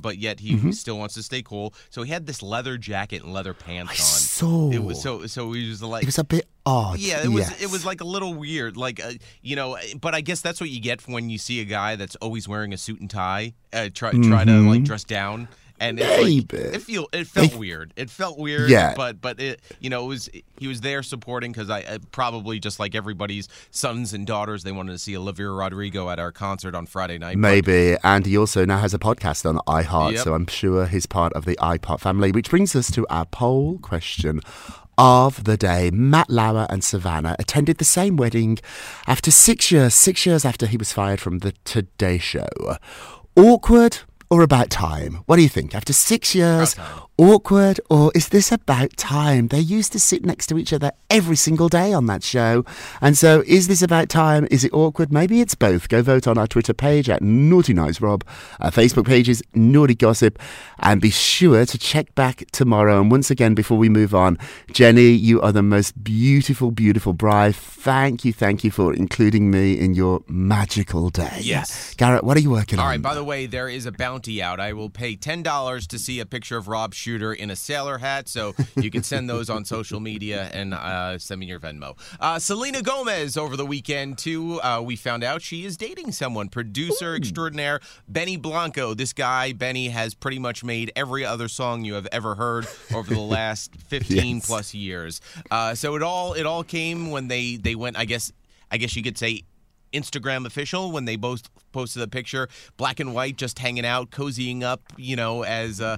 but 0.02 0.18
yet 0.18 0.40
he 0.40 0.54
Mm-hmm. 0.56 0.72
still 0.72 0.98
wants 0.98 1.14
to 1.16 1.24
stay 1.24 1.44
cool. 1.44 1.76
So 1.92 2.02
he 2.02 2.12
had 2.12 2.26
this 2.26 2.42
leather 2.42 2.78
jacket 2.80 3.22
and 3.24 3.32
leather 3.32 3.54
pants 3.54 3.92
I 3.92 3.94
on. 3.94 4.20
saw. 4.20 4.72
It 4.72 4.84
was 4.84 5.00
so 5.02 5.28
so 5.28 5.52
he 5.52 5.70
was 5.70 5.84
like 5.84 6.02
It 6.02 6.08
was 6.08 6.18
a 6.18 6.24
bit 6.24 6.48
odd. 6.66 6.98
yeah, 6.98 7.24
it 7.24 7.28
was 7.30 7.48
it 7.62 7.70
was 7.70 7.86
like 7.86 8.02
a 8.02 8.06
little 8.06 8.34
weird, 8.34 8.76
like 8.76 9.04
uh, 9.06 9.12
you 9.44 9.56
know. 9.56 9.78
But 10.02 10.16
I 10.16 10.22
guess 10.22 10.42
that's 10.42 10.60
what 10.60 10.72
you 10.72 10.82
get 10.82 11.08
when 11.08 11.30
you 11.30 11.38
see 11.38 11.62
a 11.62 11.66
guy 11.66 11.96
that's 11.96 12.16
always 12.16 12.48
wearing 12.48 12.74
a 12.74 12.78
suit 12.78 13.00
and 13.02 13.10
tie, 13.10 13.54
uh, 13.72 13.90
try 13.94 14.14
try 14.14 14.46
to 14.46 14.52
like 14.68 14.84
dress 14.84 15.04
down, 15.04 15.48
and 15.80 16.00
it's 16.00 16.22
like. 16.54 16.54
It 16.54 16.82
feel 16.82 17.08
it 17.14 17.28
felt 17.28 17.56
weird. 17.56 17.94
It 17.96 18.10
felt 18.10 18.38
weird. 18.38 18.70
Yeah. 18.70 18.94
but 18.96 19.22
but 19.22 19.40
it 19.40 19.62
you 19.80 19.90
know 19.90 20.06
it 20.06 20.08
was 20.08 20.30
he 20.58 20.68
was 20.68 20.82
there 20.82 21.04
supporting 21.04 21.52
because 21.52 21.70
I 21.70 21.82
uh, 21.82 22.00
probably 22.12 22.60
just 22.60 22.80
like 22.80 22.96
everybody's 22.96 23.48
sons 23.72 24.14
and 24.14 24.26
daughters, 24.28 24.64
they 24.64 24.72
wanted 24.72 24.92
to 24.94 24.98
see 25.00 25.16
Olivia 25.18 25.50
Rodrigo 25.50 26.10
at 26.10 26.20
our 26.20 26.32
concert 26.32 26.76
on 26.76 26.86
Friday 26.86 27.18
night. 27.18 27.36
but- 27.36 27.40
Maybe. 27.50 27.96
And 28.04 28.26
he 28.26 28.38
also 28.38 28.66
now 28.66 28.80
has 28.80 28.94
a 28.94 29.00
podcast 29.00 29.48
on 29.48 29.58
iHeart, 29.68 30.14
Yep. 30.14 30.24
so 30.24 30.34
I'm 30.34 30.48
sure 30.48 30.86
he's 30.86 31.06
part 31.06 31.34
of 31.34 31.46
the 31.46 31.56
iPod 31.58 32.00
family. 32.00 32.32
Which 32.32 32.50
brings 32.50 32.76
us 32.76 32.92
to 32.92 33.06
our 33.10 33.26
poll 33.26 33.78
question 33.80 34.42
of 34.98 35.46
the 35.46 35.56
day. 35.56 35.90
Matt 35.92 36.30
Lauer 36.30 36.68
and 36.70 36.84
Savannah 36.84 37.36
attended 37.40 37.78
the 37.78 37.86
same 37.86 38.18
wedding 38.18 38.60
after 39.08 39.32
six 39.32 39.72
years, 39.72 39.94
six 39.96 40.26
years 40.26 40.44
after 40.44 40.66
he 40.68 40.76
was 40.76 40.92
fired 40.92 41.22
from 41.22 41.40
the 41.40 41.54
Today 41.64 42.18
Show. 42.18 42.48
Awkward 43.36 44.00
or 44.30 44.42
about 44.44 44.70
time? 44.70 45.24
What 45.26 45.38
do 45.38 45.42
you 45.42 45.50
think? 45.50 45.74
After 45.74 45.94
six 45.94 46.36
years, 46.36 46.76
awkward 47.18 47.80
or 47.90 48.12
is 48.16 48.30
this 48.30 48.52
about 48.52 48.96
time? 48.96 49.48
They 49.48 49.60
used 49.60 49.92
to 49.94 50.00
sit 50.00 50.24
next 50.24 50.48
to 50.48 50.58
each 50.58 50.72
other 50.72 50.92
every 51.10 51.36
single 51.36 51.68
day 51.68 51.92
on 51.94 52.06
that 52.06 52.24
show. 52.24 52.64
And 53.02 53.18
so 53.18 53.44
is 53.48 53.68
this 53.68 53.82
about 53.82 54.08
time? 54.10 54.48
Is 54.52 54.64
it 54.64 54.74
awkward? 54.74 55.12
Maybe 55.12 55.42
it's 55.42 55.56
both. 55.56 55.90
Go 55.90 56.02
vote 56.02 56.28
on 56.28 56.38
our 56.38 56.48
Twitter 56.48 56.74
page 56.74 57.10
at 57.10 57.22
Naughty 57.22 57.74
Nice 57.74 58.00
Rob. 58.00 58.24
Our 58.60 58.72
Facebook 58.72 59.06
page 59.08 59.28
is 59.28 59.44
Naughty 59.54 59.96
Gossip. 59.96 60.40
And 60.80 61.02
be 61.02 61.10
sure 61.10 61.66
to 61.66 61.78
check 61.78 62.14
back 62.16 62.46
tomorrow. 62.52 63.02
And 63.02 63.12
once 63.12 63.32
again, 63.32 63.54
before 63.56 63.78
we 63.78 63.90
move 63.90 64.14
on, 64.16 64.38
Jenny, 64.72 65.10
you 65.10 65.42
are 65.42 65.52
the 65.52 65.64
most 65.64 66.04
beautiful, 66.04 66.72
beautiful 66.72 67.14
bride. 67.14 67.56
Thank 67.56 68.24
you, 68.24 68.32
thank 68.32 68.64
you 68.64 68.72
for 68.72 68.94
including 68.94 69.52
me 69.52 69.78
in 69.78 69.94
your 69.96 70.22
magical 70.28 71.10
day. 71.10 71.40
Yes. 71.42 71.96
Garrett, 71.96 72.24
what 72.24 72.38
are 72.38 72.42
you 72.42 72.52
working 72.52 72.80
All 72.80 72.86
on? 72.86 72.92
right. 72.92 73.02
By 73.02 73.16
the 73.16 73.24
way, 73.24 73.46
there 73.46 73.68
is 73.68 73.86
a 73.86 73.92
bounty 74.20 74.42
out. 74.44 74.60
I 74.60 74.74
will 74.74 74.90
pay 74.90 75.16
ten 75.16 75.44
dollars 75.44 75.88
to 75.88 75.98
see 76.00 76.20
a 76.20 76.26
picture 76.26 76.58
of 76.58 76.68
Rob 76.68 76.94
Shuter 76.94 77.34
in 77.34 77.50
a 77.50 77.56
sailor 77.56 77.98
hat. 78.00 78.28
So 78.28 78.54
you 78.76 78.92
can 78.92 79.02
send 79.04 79.30
those 79.30 79.50
on 79.50 79.64
social 79.66 80.00
media 80.00 80.50
and 80.54 80.74
uh, 80.74 81.18
send 81.18 81.40
me 81.40 81.46
your 81.46 81.60
Venmo. 81.60 81.98
Uh, 82.20 82.38
Selena 82.40 82.82
Gomez 82.82 83.38
over 83.38 83.56
the 83.56 83.66
weekend 83.66 84.18
too. 84.18 84.60
Uh, 84.62 84.82
we 84.84 84.96
found 84.98 85.24
out 85.24 85.42
she 85.42 85.64
is 85.66 85.78
dating 85.78 86.12
someone. 86.12 86.50
Producer 86.50 87.16
extraordinaire 87.16 87.80
Benny 88.08 88.36
Blanco. 88.38 88.94
This 88.94 89.14
guy 89.14 89.54
Benny 89.54 89.88
has 89.90 90.14
pretty 90.14 90.40
much 90.40 90.64
made 90.64 90.92
every 90.96 91.24
other 91.26 91.48
song 91.48 91.86
you 91.86 91.94
have 91.94 92.08
ever 92.12 92.36
heard 92.36 92.68
over 92.94 93.14
the 93.14 93.20
last 93.22 93.74
fifteen 93.88 94.38
Yes. 94.38 94.46
plus 94.48 94.74
years. 94.74 95.22
Uh, 95.50 95.74
so 95.76 95.96
it 95.96 96.04
all 96.04 96.34
it 96.34 96.46
all 96.46 96.64
came 96.64 97.10
when 97.12 97.28
they 97.30 97.56
they 97.56 97.76
went. 97.76 97.98
I 97.98 98.04
guess 98.06 98.32
I 98.72 98.78
guess 98.78 98.96
you 98.96 99.02
could 99.04 99.18
say 99.18 99.44
Instagram 99.94 100.46
official 100.46 100.92
when 100.92 101.06
they 101.06 101.16
both 101.16 101.50
posted 101.72 102.02
a 102.02 102.08
picture, 102.08 102.48
black 102.78 103.00
and 103.00 103.14
white, 103.14 103.38
just 103.38 103.60
hanging 103.60 103.86
out, 103.86 104.10
cozying 104.12 104.64
up. 104.64 104.82
You 104.98 105.16
know, 105.16 105.44
as 105.44 105.82
uh, 105.82 105.98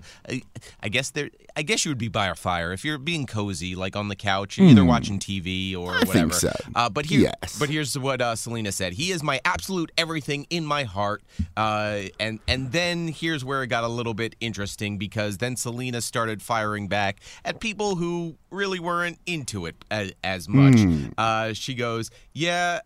I, 0.81 0.89
guess 0.89 1.11
there. 1.11 1.29
I 1.55 1.63
guess 1.63 1.83
you 1.83 1.91
would 1.91 1.97
be 1.97 2.07
by 2.07 2.27
a 2.27 2.35
fire 2.35 2.71
if 2.71 2.85
you're 2.85 2.97
being 2.97 3.25
cozy, 3.25 3.75
like 3.75 3.97
on 3.97 4.07
the 4.07 4.15
couch, 4.15 4.57
either 4.57 4.85
watching 4.85 5.19
TV 5.19 5.75
or 5.75 5.91
Hmm. 5.91 5.97
I 5.97 5.99
think 5.99 6.07
whatever. 6.31 6.33
so. 6.33 6.51
Uh, 6.73 6.89
but 6.89 7.05
here, 7.05 7.19
Yes. 7.41 7.59
but 7.59 7.69
here's 7.69 7.97
what 7.99 8.21
uh, 8.21 8.35
Selena 8.37 8.71
said: 8.71 8.93
He 8.93 9.11
is 9.11 9.21
my 9.21 9.41
absolute 9.43 9.91
everything 9.97 10.47
in 10.49 10.65
my 10.65 10.83
heart. 10.85 11.21
Uh, 11.57 12.03
and 12.21 12.39
and 12.47 12.71
then 12.71 13.09
here's 13.09 13.43
where 13.43 13.63
it 13.63 13.67
got 13.67 13.83
a 13.83 13.89
little 13.89 14.13
bit 14.13 14.35
interesting 14.39 14.97
because 14.97 15.39
then 15.39 15.57
Selena 15.57 15.99
started 16.01 16.41
firing 16.41 16.87
back 16.87 17.19
at 17.43 17.59
people 17.59 17.95
who 17.97 18.35
really 18.49 18.79
weren't 18.79 19.19
into 19.25 19.65
it 19.65 19.75
as, 19.91 20.13
as 20.23 20.47
much. 20.47 20.79
Hmm. 20.79 21.07
Uh, 21.17 21.51
she 21.53 21.73
goes, 21.73 22.11
"Yeah." 22.33 22.79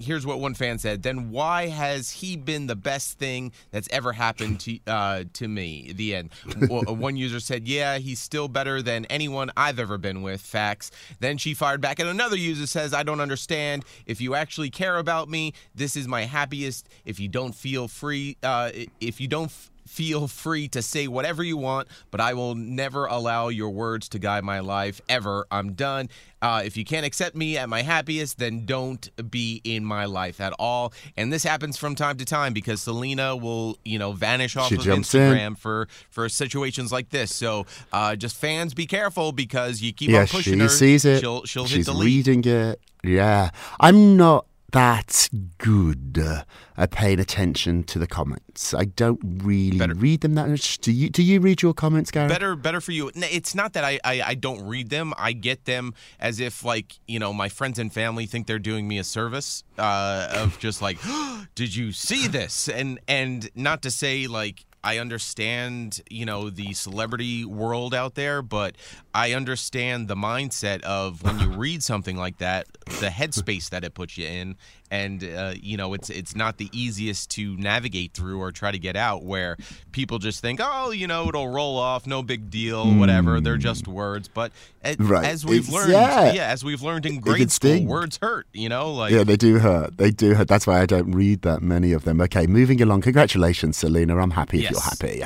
Uh, 0.00 0.02
uh, 0.02 0.02
uh, 0.02 0.04
Here's 0.06 0.26
what 0.26 0.40
one 0.40 0.54
fan 0.54 0.78
said. 0.78 1.02
Then 1.02 1.30
why 1.30 1.68
has 1.68 2.10
he 2.10 2.36
been 2.36 2.66
the 2.66 2.76
best 2.76 3.18
thing 3.18 3.52
that's 3.70 3.88
ever 3.90 4.12
happened 4.12 4.60
to 4.60 4.78
uh, 4.86 5.24
to 5.34 5.48
me? 5.48 5.92
The 5.94 6.14
end. 6.14 6.30
One 6.68 7.16
user 7.16 7.40
said, 7.40 7.68
"Yeah, 7.68 7.98
he's 7.98 8.18
still 8.18 8.48
better 8.48 8.82
than 8.82 9.04
anyone 9.06 9.50
I've 9.56 9.78
ever 9.78 9.98
been 9.98 10.22
with." 10.22 10.40
Facts. 10.40 10.90
Then 11.20 11.38
she 11.38 11.54
fired 11.54 11.80
back 11.80 12.00
at 12.00 12.06
another 12.06 12.36
user 12.36 12.66
says, 12.66 12.92
"I 12.92 13.02
don't 13.02 13.20
understand. 13.20 13.84
If 14.06 14.20
you 14.20 14.34
actually 14.34 14.70
care 14.70 14.98
about 14.98 15.28
me, 15.28 15.52
this 15.74 15.96
is 15.96 16.08
my 16.08 16.22
happiest. 16.24 16.88
If 17.04 17.20
you 17.20 17.28
don't 17.28 17.54
feel 17.54 17.88
free, 17.88 18.36
uh, 18.42 18.70
if 19.00 19.20
you 19.20 19.28
don't." 19.28 19.46
F- 19.46 19.70
Feel 19.86 20.28
free 20.28 20.68
to 20.68 20.80
say 20.82 21.06
whatever 21.08 21.42
you 21.42 21.56
want, 21.56 21.88
but 22.10 22.20
I 22.20 22.34
will 22.34 22.54
never 22.54 23.06
allow 23.06 23.48
your 23.48 23.70
words 23.70 24.08
to 24.10 24.18
guide 24.18 24.42
my 24.44 24.60
life 24.60 25.00
ever. 25.08 25.46
I'm 25.50 25.74
done. 25.74 26.08
Uh, 26.40 26.62
if 26.64 26.76
you 26.76 26.84
can't 26.84 27.06
accept 27.06 27.34
me 27.36 27.56
at 27.56 27.68
my 27.68 27.82
happiest, 27.82 28.38
then 28.38 28.66
don't 28.66 29.08
be 29.30 29.60
in 29.64 29.84
my 29.84 30.04
life 30.04 30.40
at 30.40 30.52
all. 30.58 30.92
And 31.16 31.32
this 31.32 31.42
happens 31.44 31.76
from 31.76 31.94
time 31.94 32.16
to 32.18 32.24
time 32.24 32.52
because 32.52 32.82
Selena 32.82 33.34
will, 33.36 33.78
you 33.84 33.98
know, 33.98 34.12
vanish 34.12 34.56
off 34.56 34.68
She 34.68 34.74
of 34.76 34.82
jumps 34.82 35.14
in. 35.14 35.20
Instagram 35.20 35.58
for 35.58 35.88
for 36.10 36.28
situations 36.28 36.90
like 36.92 37.10
this. 37.10 37.34
So 37.34 37.66
uh, 37.92 38.16
just 38.16 38.36
fans, 38.36 38.74
be 38.74 38.86
careful 38.86 39.32
because 39.32 39.80
you 39.80 39.92
keep 39.92 40.10
yeah, 40.10 40.20
on 40.22 40.26
pushing 40.26 40.54
she 40.54 40.58
her. 40.60 40.68
sees 40.68 41.04
it. 41.04 41.20
She'll 41.20 41.44
she'll 41.44 41.66
She's 41.66 41.86
hit 41.86 41.92
delete. 41.92 42.06
reading 42.26 42.44
it. 42.44 42.80
Yeah, 43.02 43.50
I'm 43.80 44.16
not 44.16 44.46
that 44.74 45.28
good 45.58 46.18
I 46.18 46.42
at 46.76 46.90
paying 46.90 47.20
attention 47.20 47.84
to 47.84 47.98
the 48.00 48.06
comments. 48.08 48.74
I 48.74 48.86
don't 48.86 49.20
really 49.44 49.78
Better- 49.78 49.94
read 49.94 50.20
them 50.20 50.34
that 50.34 50.48
much. 50.48 50.78
Do 50.78 50.90
you? 50.92 51.08
Do 51.08 51.22
you 51.22 51.40
read 51.40 51.62
your 51.62 51.72
comments, 51.72 52.10
Gary? 52.10 52.28
better 52.28 52.56
better 52.56 52.80
for 52.80 52.90
you 52.92 53.10
it's 53.14 53.54
not 53.54 53.72
that 53.74 53.84
I, 53.84 54.00
I 54.04 54.22
i 54.22 54.34
don't 54.34 54.66
read 54.66 54.90
them 54.90 55.14
i 55.16 55.32
get 55.32 55.64
them 55.66 55.94
as 56.18 56.40
if 56.40 56.64
like 56.64 56.98
you 57.06 57.18
know 57.18 57.32
my 57.32 57.48
friends 57.48 57.78
and 57.78 57.92
family 57.92 58.26
think 58.26 58.46
they're 58.46 58.58
doing 58.58 58.88
me 58.88 58.98
a 58.98 59.04
service 59.04 59.62
uh 59.78 60.28
of 60.34 60.58
just 60.58 60.82
like 60.82 60.98
did 61.54 61.74
you 61.76 61.92
see 61.92 62.26
this 62.26 62.68
and 62.68 62.98
and 63.06 63.48
not 63.54 63.82
to 63.82 63.90
say 63.90 64.26
like 64.26 64.64
I 64.84 64.98
understand, 64.98 66.00
you 66.10 66.26
know, 66.26 66.50
the 66.50 66.74
celebrity 66.74 67.44
world 67.44 67.94
out 67.94 68.14
there, 68.14 68.42
but 68.42 68.76
I 69.14 69.32
understand 69.32 70.08
the 70.08 70.14
mindset 70.14 70.82
of 70.82 71.22
when 71.22 71.38
you 71.38 71.48
read 71.48 71.82
something 71.82 72.16
like 72.16 72.38
that, 72.38 72.66
the 73.00 73.08
headspace 73.08 73.70
that 73.70 73.82
it 73.84 73.94
puts 73.94 74.18
you 74.18 74.26
in, 74.26 74.56
and 74.90 75.24
uh, 75.24 75.54
you 75.60 75.76
know, 75.76 75.94
it's 75.94 76.10
it's 76.10 76.36
not 76.36 76.58
the 76.58 76.68
easiest 76.72 77.30
to 77.30 77.56
navigate 77.56 78.12
through 78.12 78.38
or 78.40 78.52
try 78.52 78.70
to 78.70 78.78
get 78.78 78.94
out. 78.96 79.24
Where 79.24 79.56
people 79.92 80.18
just 80.18 80.40
think, 80.40 80.60
oh, 80.62 80.90
you 80.90 81.06
know, 81.06 81.28
it'll 81.28 81.48
roll 81.48 81.78
off, 81.78 82.06
no 82.06 82.22
big 82.22 82.50
deal, 82.50 82.92
whatever. 82.94 83.40
They're 83.40 83.56
just 83.56 83.88
words. 83.88 84.28
But 84.28 84.52
a- 84.84 84.96
Right. 84.98 85.24
as 85.24 85.44
we've 85.44 85.66
It's- 85.68 85.72
learned, 85.72 85.92
yeah. 86.34 86.46
as 86.50 86.62
we've 86.62 86.82
learned 86.82 87.06
in 87.06 87.14
It 87.16 87.20
grade 87.22 87.50
school, 87.50 87.70
sting. 87.70 87.86
words 87.86 88.18
hurt. 88.20 88.46
You 88.52 88.68
know, 88.68 88.92
like 88.92 89.12
Yeah, 89.12 89.24
they 89.24 89.36
do 89.36 89.58
hurt. 89.58 89.96
They 89.96 90.10
do 90.10 90.34
hurt. 90.34 90.48
That's 90.48 90.66
why 90.66 90.80
I 90.82 90.86
don't 90.86 91.12
read 91.12 91.42
that 91.42 91.62
many 91.62 91.92
of 91.92 92.04
them. 92.04 92.20
Okay, 92.20 92.46
moving 92.46 92.80
along. 92.82 93.00
Congratulations, 93.02 93.76
Selena. 93.78 94.16
I'm 94.18 94.32
happy 94.32 94.58
you're 94.74 94.82
happy. 94.82 95.22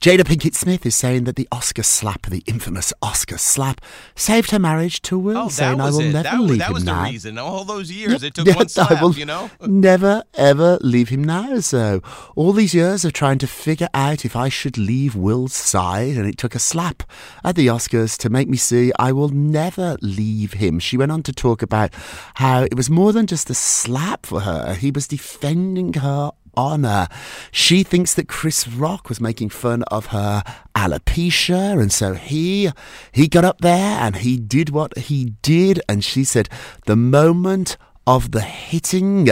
Jada 0.00 0.22
Pinkett 0.24 0.54
Smith 0.54 0.86
is 0.86 0.94
saying 0.94 1.24
that 1.24 1.36
the 1.36 1.48
Oscar 1.52 1.82
slap, 1.82 2.26
the 2.26 2.42
infamous 2.46 2.92
Oscar 3.02 3.38
slap, 3.38 3.80
saved 4.14 4.50
her 4.52 4.58
marriage 4.58 5.02
to 5.02 5.18
Will, 5.18 5.36
Oh, 5.36 5.48
saying, 5.48 5.78
that 5.78 5.84
was 5.84 5.94
I 5.94 5.98
will 5.98 6.08
it. 6.08 6.12
never 6.12 6.22
that, 6.22 6.40
leave 6.40 6.58
that 6.58 6.68
him 6.68 6.74
was 6.74 6.84
now. 6.84 7.04
the 7.04 7.10
reason. 7.10 7.38
All 7.38 7.64
those 7.64 7.90
years, 7.90 8.22
it 8.22 8.34
took 8.34 8.46
Yeah, 8.46 8.56
one 8.56 8.64
I 8.64 8.68
slap. 8.68 9.02
will 9.02 9.14
You 9.14 9.26
know. 9.26 9.50
Never 9.66 10.22
ever 10.34 10.78
leave 10.80 11.08
him 11.08 11.24
now. 11.24 11.60
So 11.60 12.00
all 12.36 12.52
these 12.52 12.74
years 12.74 13.04
of 13.04 13.12
trying 13.12 13.38
to 13.38 13.46
figure 13.46 13.88
out 13.94 14.24
if 14.24 14.36
I 14.36 14.48
should 14.48 14.78
leave 14.78 15.14
Will's 15.16 15.54
side, 15.54 16.16
and 16.16 16.26
it 16.26 16.38
took 16.38 16.54
a 16.54 16.58
slap 16.58 17.02
at 17.44 17.56
the 17.56 17.66
Oscars 17.66 18.16
to 18.18 18.30
make 18.30 18.48
me 18.48 18.56
see 18.56 18.92
I 18.98 19.12
will 19.12 19.28
never 19.28 19.96
leave 20.00 20.54
him. 20.54 20.78
She 20.78 20.96
went 20.96 21.12
on 21.12 21.22
to 21.24 21.32
talk 21.32 21.62
about 21.62 21.92
how 22.34 22.62
it 22.62 22.74
was 22.76 22.88
more 22.90 23.12
than 23.12 23.26
just 23.26 23.50
a 23.50 23.54
slap 23.54 24.26
for 24.26 24.40
her. 24.40 24.74
He 24.74 24.90
was 24.90 25.08
defending 25.08 25.94
her 25.94 26.30
honor. 26.54 27.08
She 27.50 27.82
thinks 27.82 28.14
that 28.14 28.28
Chris 28.28 28.66
Rock 28.68 29.08
was 29.08 29.20
making 29.20 29.50
fun 29.50 29.82
of 29.84 30.06
her 30.06 30.42
alopecia 30.74 31.80
and 31.80 31.92
so 31.92 32.14
he 32.14 32.70
he 33.12 33.28
got 33.28 33.44
up 33.44 33.60
there 33.60 33.98
and 34.00 34.16
he 34.16 34.36
did 34.36 34.70
what 34.70 34.96
he 34.96 35.34
did 35.42 35.80
and 35.88 36.02
she 36.02 36.24
said 36.24 36.48
the 36.86 36.96
moment 36.96 37.76
of 38.06 38.32
the 38.32 38.40
hitting 38.40 39.28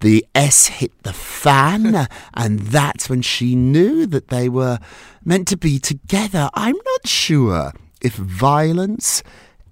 the 0.00 0.24
S 0.34 0.66
hit 0.66 0.92
the 1.02 1.12
fan 1.12 2.08
and 2.34 2.60
that's 2.60 3.10
when 3.10 3.22
she 3.22 3.54
knew 3.54 4.06
that 4.06 4.28
they 4.28 4.48
were 4.48 4.78
meant 5.24 5.48
to 5.48 5.56
be 5.56 5.78
together. 5.78 6.48
I'm 6.54 6.76
not 6.76 7.06
sure 7.06 7.72
if 8.00 8.14
violence 8.14 9.22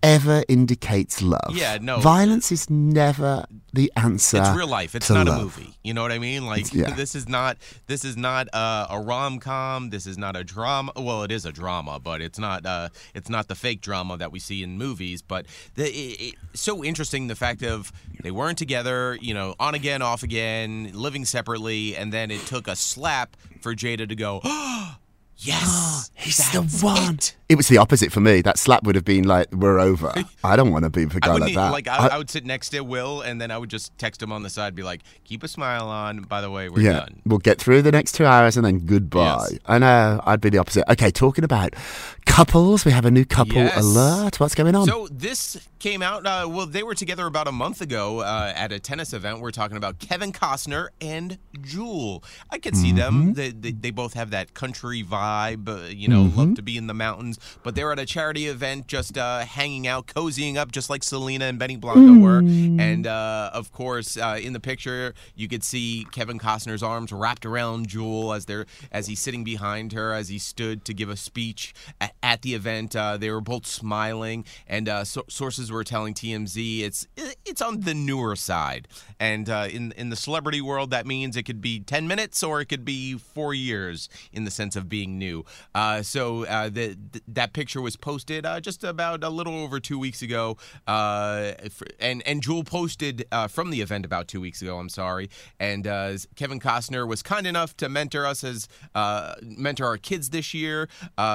ever 0.04 0.44
indicates 0.48 1.22
love. 1.22 1.50
Yeah, 1.52 1.78
no. 1.80 1.98
Violence 1.98 2.52
is 2.52 2.68
never 2.68 3.46
the 3.72 3.90
answer. 3.96 4.38
It's 4.38 4.50
real 4.50 4.68
life. 4.68 4.94
It's 4.94 5.10
not 5.10 5.26
love. 5.26 5.38
a 5.38 5.42
movie. 5.42 5.74
You 5.82 5.94
know 5.94 6.02
what 6.02 6.12
I 6.12 6.18
mean? 6.18 6.46
Like 6.46 6.72
yeah. 6.72 6.90
this 6.94 7.14
is 7.14 7.28
not 7.28 7.56
this 7.86 8.04
is 8.04 8.16
not 8.16 8.48
uh, 8.52 8.86
a 8.90 9.00
rom 9.00 9.40
com. 9.40 9.90
This 9.90 10.06
is 10.06 10.18
not 10.18 10.36
a 10.36 10.44
drama. 10.44 10.92
Well, 10.96 11.22
it 11.22 11.32
is 11.32 11.46
a 11.46 11.52
drama, 11.52 11.98
but 11.98 12.20
it's 12.20 12.38
not 12.38 12.66
uh, 12.66 12.90
it's 13.14 13.30
not 13.30 13.48
the 13.48 13.54
fake 13.54 13.80
drama 13.80 14.16
that 14.18 14.30
we 14.30 14.38
see 14.38 14.62
in 14.62 14.76
movies. 14.76 15.22
But 15.22 15.46
the, 15.74 15.90
it, 15.90 16.34
so 16.52 16.84
interesting 16.84 17.26
the 17.26 17.34
fact 17.34 17.62
of 17.62 17.90
they 18.22 18.30
weren't 18.30 18.58
together. 18.58 19.18
You 19.20 19.34
know, 19.34 19.54
on 19.58 19.74
again, 19.74 20.02
off 20.02 20.22
again, 20.22 20.90
living 20.92 21.24
separately, 21.24 21.96
and 21.96 22.12
then 22.12 22.30
it 22.30 22.42
took 22.42 22.68
a 22.68 22.76
slap 22.76 23.36
for 23.60 23.74
Jada 23.74 24.08
to 24.08 24.14
go. 24.14 24.40
Yes, 25.36 26.10
He's 26.14 26.38
the 26.52 26.62
one. 26.86 27.14
it." 27.16 27.36
It. 27.48 27.56
was 27.56 27.68
the 27.68 27.78
opposite 27.78 28.10
for 28.12 28.20
me. 28.20 28.40
That 28.40 28.58
slap 28.58 28.84
would 28.84 28.94
have 28.94 29.04
been 29.04 29.24
like, 29.24 29.52
"We're 29.52 29.78
over." 29.78 30.12
I 30.44 30.56
don't 30.56 30.70
want 30.72 30.84
to 30.84 30.90
be 30.90 31.04
with 31.04 31.14
a 31.14 31.20
I 31.22 31.26
guy 31.28 31.32
like 31.34 31.54
that. 31.54 31.70
like 31.72 31.88
I, 31.88 32.08
I 32.08 32.18
would 32.18 32.30
sit 32.30 32.44
next 32.46 32.70
to 32.70 32.80
Will, 32.80 33.20
and 33.20 33.40
then 33.40 33.50
I 33.50 33.58
would 33.58 33.70
just 33.70 33.96
text 33.98 34.22
him 34.22 34.32
on 34.32 34.42
the 34.42 34.50
side, 34.50 34.74
be 34.74 34.82
like, 34.82 35.02
"Keep 35.24 35.42
a 35.42 35.48
smile 35.48 35.88
on." 35.88 36.22
By 36.22 36.40
the 36.40 36.50
way, 36.50 36.68
we're 36.68 36.80
yeah, 36.82 36.92
done. 37.00 37.20
we'll 37.26 37.38
get 37.38 37.58
through 37.58 37.82
the 37.82 37.92
next 37.92 38.12
two 38.12 38.24
hours 38.26 38.56
and 38.56 38.64
then 38.64 38.86
goodbye. 38.86 39.48
Yes. 39.50 39.58
I 39.66 39.78
know. 39.78 40.20
I'd 40.24 40.40
be 40.40 40.50
the 40.50 40.58
opposite. 40.58 40.90
Okay, 40.90 41.10
talking 41.10 41.44
about 41.44 41.74
couples, 42.26 42.84
we 42.84 42.92
have 42.92 43.04
a 43.04 43.10
new 43.10 43.24
couple 43.24 43.56
Yes. 43.56 43.76
alert. 43.82 44.40
What's 44.40 44.54
going 44.54 44.74
on? 44.74 44.86
So 44.86 45.08
this 45.10 45.56
came 45.84 46.00
out. 46.00 46.24
Uh, 46.26 46.48
well, 46.50 46.64
they 46.64 46.82
were 46.82 46.94
together 46.94 47.26
about 47.26 47.46
a 47.46 47.52
month 47.52 47.82
ago 47.82 48.20
uh, 48.20 48.50
at 48.56 48.72
a 48.72 48.80
tennis 48.80 49.12
event. 49.12 49.40
We're 49.40 49.50
talking 49.50 49.76
about 49.76 49.98
Kevin 49.98 50.32
Costner 50.32 50.88
and 50.98 51.36
Jewel. 51.60 52.24
I 52.50 52.58
could 52.58 52.74
see 52.74 52.88
Mm-hmm. 52.88 52.96
them. 52.96 53.34
They, 53.34 53.50
they, 53.50 53.72
they 53.72 53.90
both 53.90 54.14
have 54.14 54.30
that 54.30 54.54
country 54.54 55.02
vibe. 55.04 55.68
Uh, 55.68 55.88
you 55.90 56.08
know, 56.08 56.24
Mm-hmm. 56.24 56.38
love 56.38 56.54
to 56.54 56.62
be 56.62 56.78
in 56.78 56.86
the 56.86 56.94
mountains. 56.94 57.38
But 57.62 57.74
they're 57.74 57.92
at 57.92 57.98
a 57.98 58.06
charity 58.06 58.46
event, 58.46 58.86
just 58.86 59.18
uh, 59.18 59.40
hanging 59.40 59.86
out, 59.86 60.06
cozying 60.06 60.56
up, 60.56 60.72
just 60.72 60.88
like 60.88 61.02
Selena 61.02 61.44
and 61.44 61.58
Benny 61.58 61.76
Blanco 61.76 62.18
were. 62.18 62.40
Mm. 62.40 62.80
And 62.80 63.06
uh, 63.06 63.50
of 63.52 63.70
course, 63.70 64.16
uh, 64.16 64.38
in 64.42 64.54
the 64.54 64.60
picture, 64.60 65.12
you 65.34 65.48
could 65.48 65.62
see 65.62 66.06
Kevin 66.12 66.38
Costner's 66.38 66.82
arms 66.82 67.12
wrapped 67.12 67.44
around 67.44 67.88
Jewel 67.88 68.32
as 68.32 68.46
they're 68.46 68.64
as 68.90 69.06
he's 69.08 69.20
sitting 69.20 69.44
behind 69.44 69.92
her 69.92 70.14
as 70.14 70.28
he 70.30 70.38
stood 70.38 70.86
to 70.86 70.94
give 70.94 71.10
a 71.10 71.16
speech 71.16 71.74
at, 72.00 72.14
at 72.22 72.40
the 72.40 72.54
event. 72.54 72.96
Uh, 72.96 73.18
they 73.18 73.28
were 73.30 73.42
both 73.42 73.66
smiling, 73.66 74.46
and 74.66 74.88
uh, 74.88 75.04
so- 75.04 75.24
sources 75.28 75.70
were 75.74 75.84
telling 75.84 76.14
TMZ 76.14 76.80
it's 76.80 77.06
it's 77.44 77.60
on 77.60 77.80
the 77.80 77.94
newer 77.94 78.36
side. 78.36 78.88
And 79.20 79.48
uh, 79.48 79.68
in 79.70 79.92
in 79.92 80.10
the 80.10 80.16
celebrity 80.16 80.60
world, 80.60 80.90
that 80.90 81.06
means 81.06 81.36
it 81.36 81.42
could 81.42 81.60
be 81.60 81.80
ten 81.80 82.06
minutes 82.06 82.42
or 82.42 82.60
it 82.60 82.66
could 82.66 82.84
be 82.84 83.18
four 83.18 83.54
years 83.54 84.08
in 84.32 84.44
the 84.44 84.50
sense 84.50 84.76
of 84.76 84.88
being 84.88 85.18
new. 85.18 85.44
Uh, 85.74 86.02
so 86.02 86.44
uh, 86.46 86.68
the, 86.68 86.96
th- 87.12 87.24
that 87.28 87.52
picture 87.52 87.80
was 87.80 87.96
posted 87.96 88.46
uh, 88.46 88.60
just 88.60 88.84
about 88.84 89.22
a 89.24 89.28
little 89.28 89.62
over 89.62 89.80
two 89.80 89.98
weeks 89.98 90.22
ago, 90.22 90.56
uh, 90.86 91.52
f- 91.58 91.82
and 92.00 92.22
and 92.26 92.42
Jewel 92.42 92.64
posted 92.64 93.26
uh, 93.32 93.48
from 93.48 93.70
the 93.70 93.80
event 93.80 94.04
about 94.04 94.28
two 94.28 94.40
weeks 94.40 94.62
ago. 94.62 94.78
I'm 94.78 94.88
sorry, 94.88 95.28
and 95.58 95.84
Kevin 96.36 96.60
Costner 96.60 97.06
was 97.06 97.22
kind 97.22 97.46
enough 97.46 97.76
to 97.78 97.88
mentor 97.88 98.26
us 98.26 98.44
as 98.44 98.68
mentor 99.42 99.86
our 99.86 99.96
kids 99.98 100.30
this 100.30 100.54
year. 100.54 100.88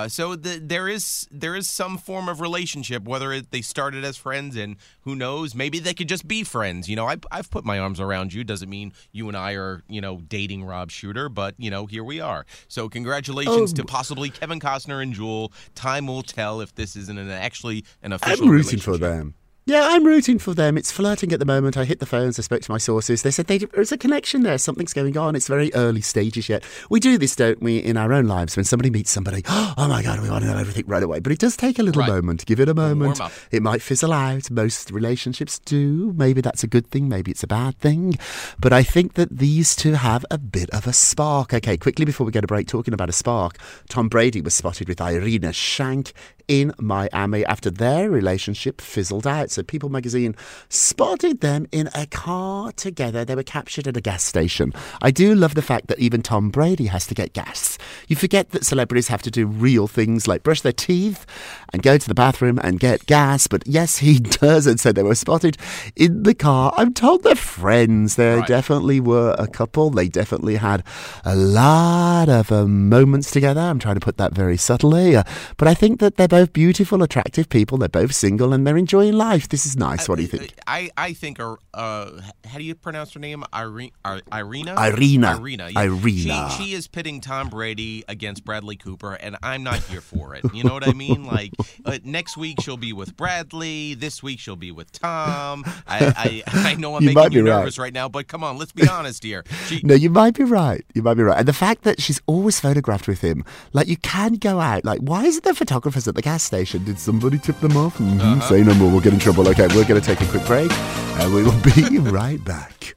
So 0.08 0.36
the, 0.36 0.60
there 0.62 0.88
is 0.88 1.28
there 1.32 1.56
is 1.56 1.70
some 1.70 1.98
form 1.98 2.30
of 2.30 2.42
relationship, 2.42 3.04
whether 3.04 3.32
it, 3.34 3.52
they 3.52 3.62
started 3.62 4.04
as 4.04 4.18
friends 4.18 4.29
and 4.34 4.78
who 5.02 5.16
knows, 5.16 5.56
maybe 5.56 5.80
they 5.80 5.94
could 5.94 6.10
just 6.10 6.28
be 6.28 6.44
friends. 6.44 6.90
You 6.90 6.96
know, 6.96 7.08
I, 7.08 7.18
I've 7.32 7.50
put 7.50 7.66
my 7.66 7.80
arms 7.80 8.00
around 8.00 8.34
you. 8.34 8.44
Doesn't 8.44 8.70
mean 8.70 8.94
you 9.12 9.28
and 9.28 9.38
I 9.38 9.54
are 9.54 9.84
you 9.88 10.02
know 10.02 10.22
dating 10.28 10.64
Rob 10.64 10.92
Shuter, 10.92 11.30
but 11.30 11.56
you 11.58 11.70
know 11.70 11.86
here 11.86 12.04
we 12.04 12.20
are. 12.20 12.46
So 12.68 12.90
congratulations 12.90 13.74
to 13.74 13.82
oh. 13.82 13.86
possibly 13.86 14.30
Kevin 14.30 14.60
Costner 14.60 15.02
and 15.02 15.14
Jewel. 15.14 15.52
Time 15.76 16.08
will 16.08 16.24
tell 16.24 16.62
if 16.62 16.76
this 16.76 16.96
isn't 16.96 17.18
an 17.18 17.30
actually 17.30 17.86
an 18.02 18.14
official. 18.14 18.46
I'm 18.46 18.52
rooting 18.52 18.80
for 18.80 18.98
them. 18.98 19.36
Yeah, 19.70 19.88
I'm 19.92 20.04
rooting 20.04 20.40
for 20.40 20.56
them. 20.56 20.80
It's 20.80 20.92
flirting 20.92 21.32
at 21.32 21.38
the 21.38 21.46
moment. 21.46 21.78
I 21.78 21.86
hit 21.86 22.00
the 22.00 22.08
phones. 22.08 22.40
I 22.40 22.42
spoke 22.42 22.64
to 22.64 22.72
my 22.72 22.80
sources. 22.80 23.22
They 23.22 23.30
said 23.30 23.46
they, 23.46 23.60
there's 23.60 23.92
a 23.92 24.00
connection 24.00 24.42
there. 24.42 24.58
Something's 24.58 24.94
going 24.94 25.16
on. 25.16 25.36
It's 25.36 25.48
very 25.48 25.72
early 25.76 26.02
stages 26.02 26.50
yet. 26.50 26.64
We 26.90 27.00
do 27.00 27.20
this, 27.20 27.36
don't 27.36 27.62
we, 27.62 27.78
in 27.78 27.96
our 27.96 28.12
own 28.12 28.26
lives? 28.26 28.56
When 28.56 28.64
somebody 28.66 28.90
meets 28.90 29.12
somebody, 29.12 29.44
oh 29.48 29.86
my 29.88 30.02
God, 30.02 30.22
we 30.22 30.30
want 30.32 30.44
to 30.44 30.50
know 30.50 30.58
everything 30.58 30.86
right 30.88 31.04
away. 31.04 31.20
But 31.20 31.34
it 31.34 31.38
does 31.38 31.56
take 31.56 31.78
a 31.78 31.84
little 31.84 32.00
Right. 32.00 32.10
moment. 32.10 32.48
Give 32.48 32.60
it 32.60 32.68
a 32.68 32.74
moment. 32.74 33.20
It 33.52 33.62
might 33.62 33.84
fizzle 33.84 34.12
out. 34.12 34.50
Most 34.50 34.90
relationships 34.90 35.60
do. 35.60 36.14
Maybe 36.18 36.42
that's 36.42 36.64
a 36.64 36.68
good 36.68 36.90
thing. 36.90 37.08
Maybe 37.08 37.30
it's 37.30 37.44
a 37.44 37.48
bad 37.48 37.78
thing. 37.78 38.18
But 38.60 38.74
I 38.74 38.82
think 38.82 39.14
that 39.14 39.38
these 39.38 39.76
two 39.76 39.94
have 39.94 40.26
a 40.32 40.40
bit 40.40 40.72
of 40.72 40.88
a 40.88 40.94
spark. 40.94 41.54
Okay, 41.54 41.78
quickly 41.78 42.06
before 42.06 42.26
we 42.26 42.32
go 42.32 42.42
to 42.42 42.48
break, 42.48 42.68
talking 42.68 42.96
about 42.96 43.10
a 43.10 43.14
spark, 43.14 43.58
Tom 43.88 44.10
Brady 44.10 44.42
was 44.42 44.56
spotted 44.56 44.90
with 44.90 45.00
Irina 45.00 45.50
Shayk 45.50 46.12
in 46.50 46.74
Miami 46.80 47.46
after 47.46 47.70
their 47.70 48.10
relationship 48.10 48.82
fizzled 48.82 49.26
out. 49.28 49.52
So 49.52 49.64
People 49.64 49.90
magazine 49.90 50.36
spotted 50.68 51.42
them 51.42 51.68
in 51.72 51.90
a 51.96 52.08
car 52.08 52.72
together. 52.74 53.24
They 53.24 53.36
were 53.36 53.44
captured 53.44 53.88
at 53.88 53.96
a 53.96 54.02
gas 54.02 54.24
station. 54.24 54.74
I 55.02 55.12
do 55.12 55.36
love 55.36 55.54
the 55.54 55.62
fact 55.62 55.88
that 55.88 56.00
even 56.00 56.24
Tom 56.24 56.50
Brady 56.50 56.88
has 56.88 57.06
to 57.08 57.14
get 57.14 57.34
gas. 57.34 57.78
You 58.08 58.16
forget 58.16 58.50
that 58.50 58.66
celebrities 58.66 59.08
have 59.10 59.22
to 59.22 59.32
do 59.32 59.46
real 59.46 59.88
things 59.88 60.28
like 60.28 60.42
brush 60.44 60.62
their 60.62 60.72
teeth 60.74 61.26
and 61.72 61.84
go 61.84 61.98
to 62.00 62.08
the 62.08 62.16
bathroom 62.16 62.60
and 62.64 62.80
get 62.80 63.06
gas. 63.06 63.46
But 63.46 63.64
yes, 63.68 63.98
he 64.00 64.20
does. 64.42 64.66
And 64.66 64.80
so 64.80 64.92
they 64.92 65.04
were 65.04 65.14
spotted 65.16 65.56
in 65.96 66.24
the 66.24 66.34
car. 66.34 66.74
I'm 66.76 66.94
told 66.94 67.22
they're 67.24 67.36
friends. 67.36 68.16
They 68.16 68.38
Right. 68.40 68.48
definitely 68.48 69.00
were 69.00 69.36
a 69.38 69.46
couple. 69.48 69.92
They 69.92 70.08
definitely 70.08 70.56
had 70.56 70.84
a 71.24 71.36
lot 71.36 72.28
of 72.30 72.52
uh, 72.52 72.66
moments 72.66 73.30
together. 73.30 73.62
I'm 73.62 73.78
trying 73.80 73.96
to 73.96 74.02
put 74.02 74.18
that 74.18 74.34
very 74.34 74.58
subtly. 74.58 75.16
Uh, 75.16 75.24
but 75.58 75.68
I 75.68 75.74
think 75.76 76.00
that 76.00 76.16
they're 76.18 76.28
both 76.28 76.39
beautiful, 76.48 77.04
attractive 77.04 77.50
people. 77.50 77.78
They're 77.78 77.90
both 77.90 78.14
single 78.14 78.54
and 78.54 78.66
they're 78.66 78.78
enjoying 78.78 79.14
life. 79.14 79.50
This 79.50 79.66
is 79.66 79.76
nice. 79.78 80.08
What 80.08 80.16
do 80.18 80.22
you 80.24 80.28
think? 80.28 80.54
I, 80.68 80.90
I 80.98 81.14
think, 81.14 81.40
uh, 81.40 81.52
how 81.74 82.58
do 82.58 82.64
you 82.64 82.76
pronounce 82.76 83.14
her 83.14 83.20
name? 83.20 83.44
Irene, 83.54 83.92
Ir- 84.06 84.22
Irina? 84.34 84.76
Irina. 84.80 85.38
Irina. 85.38 85.70
Irina. 85.76 86.50
She, 86.52 86.64
she 86.64 86.74
is 86.74 86.88
pitting 86.88 87.22
Tom 87.22 87.50
Brady 87.50 88.04
against 88.08 88.44
Bradley 88.46 88.76
Cooper, 88.76 89.14
and 89.14 89.36
I'm 89.44 89.64
not 89.64 89.80
here 89.84 90.02
for 90.02 90.36
it. 90.36 90.44
You 90.54 90.64
know 90.64 90.74
what 90.74 90.88
I 90.88 90.94
mean? 90.94 91.26
Like, 91.26 91.52
uh, 91.86 92.00
next 92.04 92.38
week 92.38 92.62
she'll 92.62 92.78
be 92.78 92.94
with 92.94 93.16
Bradley. 93.18 93.94
This 93.94 94.22
week 94.24 94.40
she'll 94.40 94.56
be 94.56 94.72
with 94.72 94.92
Tom. 94.92 95.64
I, 95.88 96.44
I, 96.48 96.70
I 96.72 96.76
know 96.76 96.96
I'm 96.96 97.04
You 97.04 97.14
making 97.14 97.32
you 97.34 97.40
right. 97.46 97.60
nervous 97.60 97.78
right 97.78 97.94
now, 97.94 98.10
but 98.10 98.28
come 98.28 98.44
on, 98.44 98.58
let's 98.58 98.72
be 98.72 98.88
honest 98.88 99.24
here. 99.24 99.44
She, 99.66 99.82
No, 99.84 99.94
you 99.96 100.10
might 100.10 100.36
be 100.36 100.44
right. 100.44 100.84
You 100.94 101.02
might 101.02 101.16
be 101.16 101.24
right. 101.24 101.38
And 101.40 101.48
the 101.48 101.54
fact 101.54 101.84
that 101.84 102.02
she's 102.02 102.22
always 102.28 102.60
photographed 102.60 103.08
with 103.08 103.22
him, 103.22 103.44
like 103.74 103.88
you 103.88 103.98
can 103.98 104.34
go 104.36 104.60
out. 104.60 104.86
Like, 104.86 105.00
why 105.00 105.26
isn't 105.26 105.44
the 105.44 105.54
photographers 105.54 106.08
at 106.08 106.16
the 106.16 106.22
gas 106.30 106.44
station? 106.44 106.84
Did 106.84 107.00
somebody 107.00 107.40
tip 107.40 107.60
them 107.60 107.76
off? 107.76 107.98
Mhm. 107.98 108.20
Uh-huh. 108.22 108.40
Say 108.50 108.62
no 108.64 108.74
more. 108.76 108.90
We'll 108.92 109.02
get 109.02 109.14
in 109.14 109.20
trouble. 109.20 109.48
Okay, 109.50 109.66
we're 109.76 109.88
going 109.92 110.00
to 110.00 110.08
take 110.12 110.22
a 110.22 110.28
quick 110.28 110.46
break, 110.46 110.72
and 111.20 111.34
we 111.34 111.42
will 111.42 111.60
be 111.76 111.98
right 111.98 112.44
back. 112.44 112.96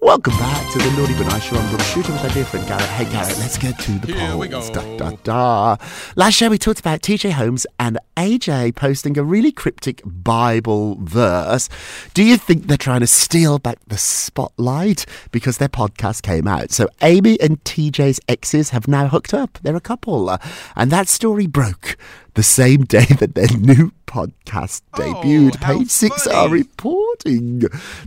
Welcome 0.00 0.36
back 0.38 0.72
to 0.72 0.78
the 0.78 0.90
Naughty 0.96 1.12
But 1.14 1.26
Nice 1.26 1.42
Show. 1.44 1.56
I'm 1.56 1.68
Brooke 1.70 1.80
Shuter 1.82 2.12
with 2.12 2.22
our 2.24 2.30
dear 2.30 2.44
friend 2.44 2.64
Garrett. 2.68 2.84
Hey, 2.86 3.04
Garrett, 3.04 3.36
let's 3.38 3.58
get 3.58 3.78
to 3.80 3.92
the 3.98 4.06
Here 4.12 4.28
polls. 4.30 4.40
we 4.40 4.46
go. 4.48 4.60
Da, 4.72 4.96
da, 4.96 5.10
da. 5.24 5.76
Last 6.16 6.34
show 6.34 6.48
we 6.48 6.56
talked 6.58 6.78
about 6.80 7.00
TJ 7.02 7.32
Holmes 7.32 7.66
and 7.80 7.98
AJ 8.16 8.74
posting 8.76 9.18
a 9.18 9.24
really 9.24 9.50
cryptic 9.52 10.00
Bible 10.04 10.96
verse. 11.00 11.68
Do 12.14 12.22
you 12.22 12.36
think 12.36 12.66
they're 12.68 12.76
trying 12.76 13.00
to 13.00 13.08
steal 13.08 13.58
back 13.58 13.78
the 13.88 13.98
spotlight 13.98 15.04
because 15.32 15.58
their 15.58 15.68
podcast 15.68 16.22
came 16.22 16.46
out? 16.46 16.70
So 16.70 16.88
Amy 17.02 17.38
and 17.40 17.62
TJ's 17.64 18.20
exes 18.28 18.70
have 18.70 18.86
now 18.86 19.08
hooked 19.08 19.34
up. 19.34 19.58
They're 19.62 19.76
a 19.76 19.80
couple. 19.80 20.30
And 20.76 20.92
that 20.92 21.08
story 21.08 21.48
broke 21.48 21.96
the 22.34 22.42
same 22.42 22.84
day 22.84 23.04
that 23.18 23.34
their 23.34 23.48
new 23.58 23.90
podcast 24.06 24.82
Oh, 24.94 25.00
debuted. 25.00 25.56
how 25.56 25.78
Page 25.78 25.90
six 25.90 26.24
funny. 26.24 26.36
are 26.36 26.48
reporting 26.48 27.60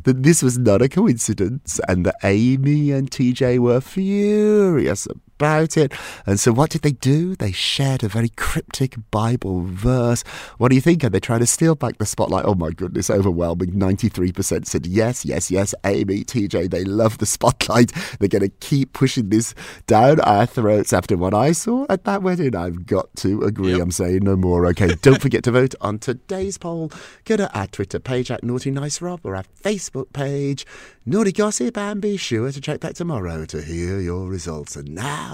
that 0.04 0.24
this 0.24 0.42
was 0.42 0.58
not 0.58 0.82
a 0.82 0.90
coincidence 0.90 1.80
and 1.88 2.06
that 2.06 2.16
Amy 2.24 2.92
and 2.92 3.10
TJ 3.12 3.60
were 3.60 3.82
furious 3.82 5.08
about 5.42 5.76
it. 5.76 5.92
And 6.28 6.40
so 6.40 6.52
what 6.52 6.70
did 6.70 6.84
they 6.84 6.92
do? 6.92 7.36
They 7.36 7.52
shared 7.52 8.04
a 8.04 8.08
very 8.08 8.30
cryptic 8.30 8.96
Bible 9.10 9.64
verse. 9.66 10.24
What 10.60 10.70
do 10.70 10.76
you 10.76 10.82
think? 10.82 11.04
Are 11.04 11.10
they 11.10 11.20
trying 11.20 11.40
to 11.40 11.48
steal 11.48 11.74
back 11.74 11.98
the 11.98 12.06
spotlight? 12.06 12.46
Oh 12.46 12.54
my 12.54 12.70
goodness, 12.70 13.10
overwhelming. 13.10 13.72
93% 13.72 14.68
said 14.68 14.86
yes, 14.86 15.26
yes, 15.26 15.50
yes. 15.50 15.74
Amy, 15.84 16.24
TJ, 16.24 16.70
they 16.70 16.84
love 16.84 17.18
the 17.18 17.26
spotlight. 17.26 17.92
They're 18.20 18.30
going 18.30 18.44
to 18.44 18.50
keep 18.60 18.94
pushing 18.94 19.30
this 19.30 19.56
down 19.88 20.20
our 20.20 20.46
throats 20.46 20.94
after 20.94 21.18
what 21.18 21.34
I 21.34 21.54
saw 21.54 21.88
at 21.90 22.04
that 22.04 22.22
wedding. 22.22 22.56
I've 22.56 22.86
got 22.86 23.16
to 23.18 23.42
agree. 23.42 23.72
Yep. 23.72 23.82
I'm 23.82 23.92
saying 23.92 24.24
no 24.24 24.36
more. 24.36 24.68
Okay, 24.68 24.90
don't 25.02 25.22
forget 25.22 25.44
to 25.46 25.52
vote 25.52 25.74
on 25.82 25.98
today's 25.98 26.60
poll. 26.60 26.92
Go 27.26 27.38
to 27.38 27.52
our 27.58 27.66
Twitter 27.66 28.00
page 28.00 28.30
at 28.30 28.44
Naughty 28.44 28.70
Nice 28.70 29.02
Rob 29.02 29.22
or 29.24 29.36
our 29.36 29.46
Facebook 29.64 30.14
page, 30.14 30.68
Naughty 31.04 31.32
Gossip, 31.32 31.76
and 31.80 32.00
be 32.00 32.16
sure 32.16 32.52
to 32.52 32.62
check 32.62 32.80
back 32.80 32.94
tomorrow 32.94 33.46
to 33.46 33.62
hear 33.64 34.00
your 34.00 34.28
results. 34.28 34.76
And 34.76 34.94
now 34.94 35.31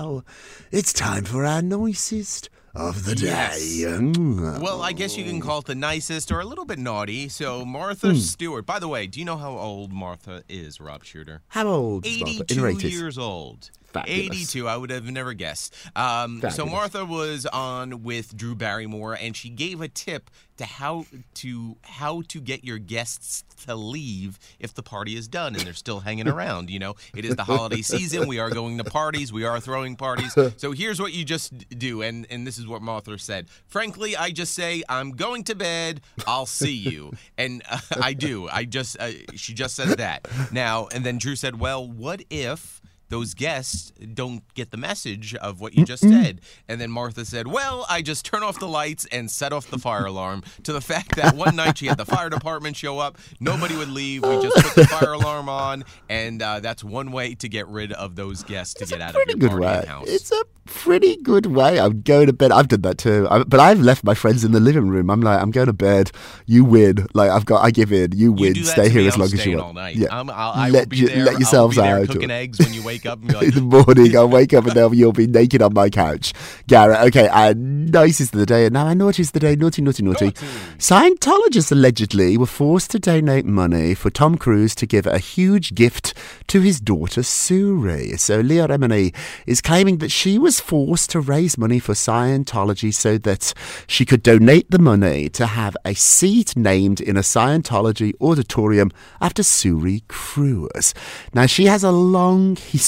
it's 0.71 0.93
time 0.93 1.23
for 1.25 1.45
our 1.45 1.62
nicest 1.62 2.49
of 2.75 3.05
the 3.05 3.15
Yes. 3.17 3.60
day. 3.60 3.83
Mm. 3.86 4.60
well, 4.62 4.81
I 4.83 4.91
guess 4.93 5.17
you 5.17 5.23
can 5.23 5.39
call 5.41 5.60
it 5.60 5.65
the 5.65 5.73
nicest 5.75 6.31
or 6.31 6.39
a 6.39 6.45
little 6.45 6.65
bit 6.65 6.77
naughty. 6.77 7.27
So, 7.29 7.65
Martha 7.65 8.10
Hmm. 8.12 8.17
Stewart. 8.19 8.65
By 8.67 8.77
the 8.79 8.88
way, 8.88 9.07
do 9.07 9.19
you 9.19 9.25
know 9.25 9.38
how 9.38 9.57
old 9.57 9.91
Martha 9.91 10.43
is, 10.47 10.79
Rob 10.79 11.03
Shuter? 11.03 11.41
How 11.47 11.67
old 11.67 12.05
is 12.05 12.19
Martha? 12.21 12.43
82 12.53 12.89
years 12.89 13.17
old. 13.17 13.71
Fabulous. 14.05 14.55
82, 14.55 14.67
I 14.67 14.77
would 14.77 14.89
have 14.89 15.05
never 15.05 15.33
guessed. 15.33 15.75
Um, 15.95 16.41
so 16.51 16.65
Martha 16.65 17.05
was 17.05 17.45
on 17.45 18.03
with 18.03 18.36
Drew 18.36 18.55
Barrymore, 18.55 19.13
and 19.13 19.36
she 19.36 19.49
gave 19.49 19.81
a 19.81 19.88
tip 19.88 20.29
to 20.57 20.65
how 20.65 21.05
to 21.36 21.77
how 21.83 22.23
to 22.27 22.41
get 22.41 22.63
your 22.63 22.79
guests 22.79 23.43
to 23.65 23.75
leave 23.75 24.39
if 24.60 24.73
the 24.73 24.81
party 24.81 25.15
is 25.15 25.27
done 25.27 25.55
and 25.55 25.63
they're 25.63 25.73
still 25.73 25.99
hanging 25.99 26.27
around. 26.36 26.69
You 26.69 26.79
know, 26.79 26.95
it 27.15 27.25
is 27.25 27.36
the 27.36 27.43
holiday 27.43 27.81
season. 27.81 28.27
We 28.27 28.39
are 28.39 28.49
going 28.49 28.77
to 28.79 28.83
parties. 28.83 29.31
We 29.31 29.45
are 29.45 29.60
throwing 29.60 29.95
parties. 29.95 30.36
So 30.57 30.71
here's 30.71 30.99
what 30.99 31.13
you 31.13 31.23
just 31.25 31.69
do, 31.77 32.01
and 32.01 32.25
and 32.29 32.45
this 32.47 32.57
is 32.57 32.65
what 32.67 32.81
Martha 32.81 33.17
said. 33.19 33.47
Frankly, 33.67 34.15
I 34.15 34.31
just 34.31 34.53
say 34.53 34.83
I'm 34.89 35.12
going 35.12 35.43
to 35.45 35.55
bed. 35.55 36.01
I'll 36.25 36.45
see 36.45 36.73
you, 36.73 37.12
and 37.38 37.62
uh, 37.69 37.79
I 38.01 38.13
do. 38.13 38.47
I 38.49 38.65
just 38.65 38.97
uh, 38.99 39.12
she 39.36 39.53
just 39.53 39.75
says 39.75 39.95
that 39.97 40.27
now, 40.51 40.88
and 40.93 41.05
then 41.05 41.17
Drew 41.17 41.36
said, 41.36 41.60
well, 41.60 41.88
what 41.88 42.23
if? 42.29 42.81
Those 43.10 43.34
guests 43.34 43.91
don't 44.13 44.43
get 44.54 44.72
the 44.72 44.78
message 44.78 45.34
of 45.36 45.60
what 45.62 45.74
you 45.76 45.86
just 45.86 46.04
said. 46.04 46.41
And 46.67 46.80
then 46.82 46.91
Martha 46.91 47.24
said, 47.26 47.48
Well, 47.48 47.86
I 47.89 48.02
just 48.02 48.26
turn 48.26 48.43
off 48.43 48.60
the 48.60 48.67
lights 48.67 49.06
and 49.12 49.32
set 49.32 49.54
off 49.54 49.70
the 49.70 49.78
fire 49.80 50.06
alarm. 50.06 50.43
To 50.63 50.74
the 50.74 50.82
fact 50.82 51.15
that 51.15 51.36
one 51.36 51.56
night 51.56 51.78
she 51.78 51.88
had 51.88 51.98
the 51.98 52.06
fire 52.06 52.30
department 52.30 52.76
show 52.76 53.00
up, 53.00 53.17
nobody 53.39 53.76
would 53.76 53.89
leave. 53.89 54.24
We 54.24 54.41
just 54.41 54.56
put 54.58 54.76
the 54.76 54.86
fire 54.88 55.13
alarm 55.13 55.48
on, 55.50 55.86
and 56.10 56.41
uh, 56.41 56.60
that's 56.60 56.84
one 56.84 57.12
way 57.12 57.36
to 57.36 57.48
get 57.48 57.67
rid 57.67 57.91
of 57.93 58.15
those 58.15 58.43
guests 58.43 58.74
to 58.76 58.86
get 58.86 59.02
out 59.02 59.15
of 59.15 59.22
your 59.28 59.38
good 59.38 59.50
party 59.52 59.65
way. 59.65 59.86
house. 59.88 60.08
It's 60.08 60.32
a 60.32 60.43
pretty 60.65 61.15
good 61.17 61.46
way. 61.46 61.80
I'm 61.80 62.02
going 62.02 62.28
to 62.28 62.34
bed. 62.34 62.52
I've 62.52 62.67
done 62.67 62.82
that 62.82 62.98
too. 62.98 63.26
I, 63.32 63.43
but 63.43 63.60
I've 63.60 63.80
left 63.80 64.04
my 64.04 64.13
friends 64.13 64.43
in 64.43 64.52
the 64.52 64.60
living 64.60 64.89
room. 64.89 65.10
I'm 65.10 65.22
like, 65.22 65.41
I'm 65.41 65.52
going 65.52 65.67
to 65.67 65.74
bed. 65.74 66.12
You 66.46 66.65
win. 66.65 67.08
Like 67.13 67.30
I've 67.32 67.46
got. 67.46 67.63
I 67.63 67.72
give 67.72 67.91
in. 67.93 68.12
You 68.12 68.17
You 68.17 68.32
win. 68.34 68.54
that 68.54 68.65
Stay 68.65 68.89
here 68.89 69.08
as 69.08 69.17
long 69.17 69.28
as 69.34 69.46
you 69.46 69.54
want. 69.58 69.63
all 69.67 69.74
night. 69.74 69.96
Yeah. 69.96 70.08
I'm, 70.12 70.30
I'll, 70.30 70.52
I 70.52 70.70
let 70.70 70.93
you- 70.93 71.08
there. 71.08 71.24
let 71.26 71.39
yourselves 71.39 71.78
I'll 71.78 71.84
be 71.86 71.88
there 71.89 72.00
out. 72.02 72.08
cooking 72.10 72.32
eggs 72.32 72.60
when 72.60 72.74
you 72.74 72.84
wake 72.84 72.96
wake 72.97 73.05
up 73.05 73.19
and 73.19 73.27
be 73.27 73.33
in 73.38 73.43
like, 73.45 73.53
the 73.53 73.62
morning, 73.62 74.17
I'll 74.17 74.29
wake 74.29 74.53
up 74.53 74.65
and 74.65 74.73
then 74.73 74.93
you'll 74.93 75.12
be 75.12 75.27
naked 75.27 75.62
on 75.62 75.73
my 75.73 75.89
couch. 75.89 76.33
Garrett, 76.67 76.99
okay, 77.07 77.27
uh, 77.27 77.53
nicest 77.57 78.33
of 78.33 78.39
the 78.39 78.45
day, 78.45 78.65
and 78.65 78.73
now 78.73 78.88
I 78.88 78.93
naughtiest 78.93 79.29
of 79.29 79.33
the 79.33 79.39
day, 79.39 79.55
naughty, 79.55 79.81
naughty, 79.81 80.03
naughty. 80.03 80.31
Scientologists 80.77 81.71
allegedly 81.71 82.38
were 82.38 82.45
forced 82.45 82.91
to 82.91 82.99
donate 82.99 83.45
money 83.45 83.93
for 83.93 84.10
Tom 84.10 84.38
Cruise 84.38 84.75
to 84.75 84.86
give 84.86 85.05
a 85.05 85.19
huge 85.19 85.75
gift 85.75 86.13
to 86.47 86.62
his 86.62 86.79
daughter 86.79 87.21
Suri. 87.21 88.19
So 88.19 88.39
Leah 88.39 88.67
Remini 88.67 89.13
is 89.45 89.62
claiming 89.62 89.97
that 89.99 90.12
she 90.12 90.38
was 90.38 90.60
forced 90.60 91.10
to 91.12 91.19
raise 91.19 91.57
money 91.57 91.79
for 91.79 91.93
Scientology 91.93 92.93
so 92.93 93.17
that 93.19 93.53
she 93.88 94.05
could 94.05 94.23
donate 94.23 94.71
the 94.71 94.79
money 94.79 95.29
to 95.29 95.45
have 95.45 95.77
a 95.86 95.93
seat 95.93 96.55
named 96.55 96.99
in 97.01 97.17
a 97.17 97.21
Scientology 97.21 98.13
auditorium 98.21 98.91
after 99.21 99.43
Suri 99.43 100.01
Cruise. 100.07 100.93
Now, 101.33 101.45
she 101.45 101.65
has 101.65 101.83
a 101.83 101.91
long 101.91 102.55
history 102.55 102.87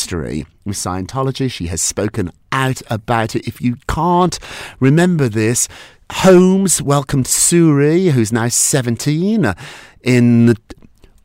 with 0.66 0.78
Scientology. 0.78 1.52
She 1.52 1.68
has 1.68 1.82
spoken 1.82 2.32
out 2.52 2.82
about 2.90 3.36
it. 3.36 3.48
If 3.48 3.62
you 3.62 3.76
can't 3.88 4.40
remember 4.80 5.30
this, 5.30 5.68
Holmes 6.12 6.82
welcomed 6.82 7.26
Suri, 7.26 8.12
who's 8.12 8.32
now 8.32 8.48
17, 8.48 9.54
in 10.04 10.56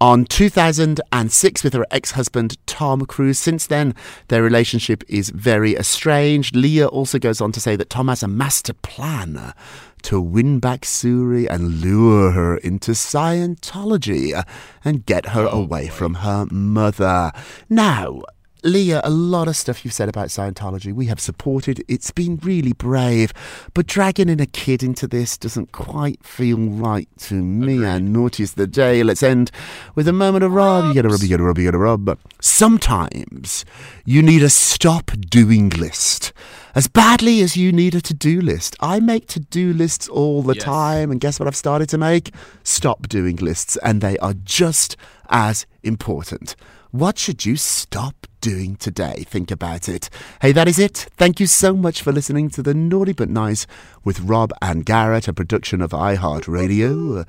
on 0.00 0.24
2006 0.24 1.64
with 1.64 1.72
her 1.72 1.86
ex-husband 1.90 2.58
Tom 2.66 3.06
Cruise. 3.06 3.38
Since 3.38 3.68
then, 3.68 3.94
their 4.28 4.42
relationship 4.42 5.02
is 5.08 5.30
very 5.30 5.76
estranged. 5.76 6.54
Leah 6.54 6.88
also 6.88 7.18
goes 7.18 7.40
on 7.40 7.52
to 7.52 7.60
say 7.60 7.76
that 7.76 7.90
Tom 7.90 8.08
has 8.08 8.22
a 8.22 8.28
master 8.28 8.74
plan 8.74 9.54
to 10.02 10.20
win 10.20 10.58
back 10.60 10.82
Suri 10.82 11.48
and 11.48 11.80
lure 11.80 12.32
her 12.32 12.58
into 12.58 12.90
Scientology 12.90 14.44
and 14.84 15.06
get 15.06 15.28
her 15.28 15.48
oh 15.50 15.62
away 15.62 15.88
from 15.88 16.14
her 16.16 16.46
mother. 16.50 17.32
Now, 17.70 18.22
Leah, 18.64 19.02
a 19.04 19.10
lot 19.10 19.46
of 19.46 19.56
stuff 19.56 19.84
you've 19.84 19.92
said 19.92 20.08
about 20.08 20.28
Scientology 20.28 20.90
we 20.90 21.04
have 21.06 21.20
supported. 21.20 21.84
It's 21.86 22.10
been 22.10 22.38
really 22.42 22.72
brave, 22.72 23.34
but 23.74 23.86
dragging 23.86 24.30
in 24.30 24.40
a 24.40 24.46
kid 24.46 24.82
into 24.82 25.06
this 25.06 25.36
doesn't 25.36 25.70
quite 25.72 26.24
feel 26.24 26.56
right 26.56 27.06
to 27.18 27.34
me. 27.34 27.84
And 27.84 28.10
naughty 28.10 28.42
naughtiest 28.42 28.56
the 28.56 28.66
day. 28.66 29.02
Let's 29.02 29.22
end 29.22 29.50
with 29.94 30.08
a 30.08 30.14
moment 30.14 30.44
of 30.44 30.52
rub. 30.52 30.86
You 30.86 30.94
get 30.94 31.04
a 31.04 31.10
rub, 31.10 31.20
you 31.20 31.28
get 31.28 31.40
a 31.40 31.42
rub, 31.42 31.58
you 31.58 31.64
get 31.64 31.74
a 31.74 31.78
rub. 31.78 32.06
But 32.06 32.18
sometimes 32.40 33.66
you 34.06 34.22
need 34.22 34.42
a 34.42 34.48
stop 34.48 35.10
doing 35.28 35.68
list. 35.68 36.32
As 36.74 36.88
badly 36.88 37.42
as 37.42 37.58
you 37.58 37.70
need 37.70 37.94
a 37.94 38.00
to 38.00 38.14
do 38.14 38.40
list. 38.40 38.76
I 38.80 38.98
make 38.98 39.26
to 39.28 39.40
do 39.40 39.74
lists 39.74 40.08
all 40.08 40.42
the 40.42 40.54
Yes. 40.54 40.64
time, 40.64 41.10
and 41.10 41.20
guess 41.20 41.38
what 41.38 41.46
I've 41.46 41.54
started 41.54 41.90
to 41.90 41.98
make? 41.98 42.32
Stop 42.62 43.08
doing 43.08 43.36
lists, 43.36 43.76
and 43.82 44.00
they 44.00 44.16
are 44.18 44.34
just 44.34 44.96
as 45.28 45.66
important. 45.82 46.56
What 46.90 47.18
should 47.18 47.44
you 47.44 47.56
stop 47.56 48.26
doing 48.44 48.76
today? 48.76 49.24
Think 49.26 49.50
about 49.50 49.88
it. 49.88 50.10
Hey, 50.42 50.52
that 50.52 50.68
is 50.68 50.78
it. 50.78 51.08
Thank 51.16 51.40
you 51.40 51.46
so 51.46 51.74
much 51.74 52.02
for 52.02 52.12
listening 52.12 52.50
to 52.50 52.62
the 52.62 52.74
Naughty 52.74 53.14
But 53.14 53.30
Nice 53.30 53.66
with 54.04 54.20
Rob 54.20 54.52
and 54.60 54.84
Garrett, 54.84 55.28
a 55.28 55.32
production 55.32 55.80
of 55.80 55.92
iHeartRadio. 55.92 57.26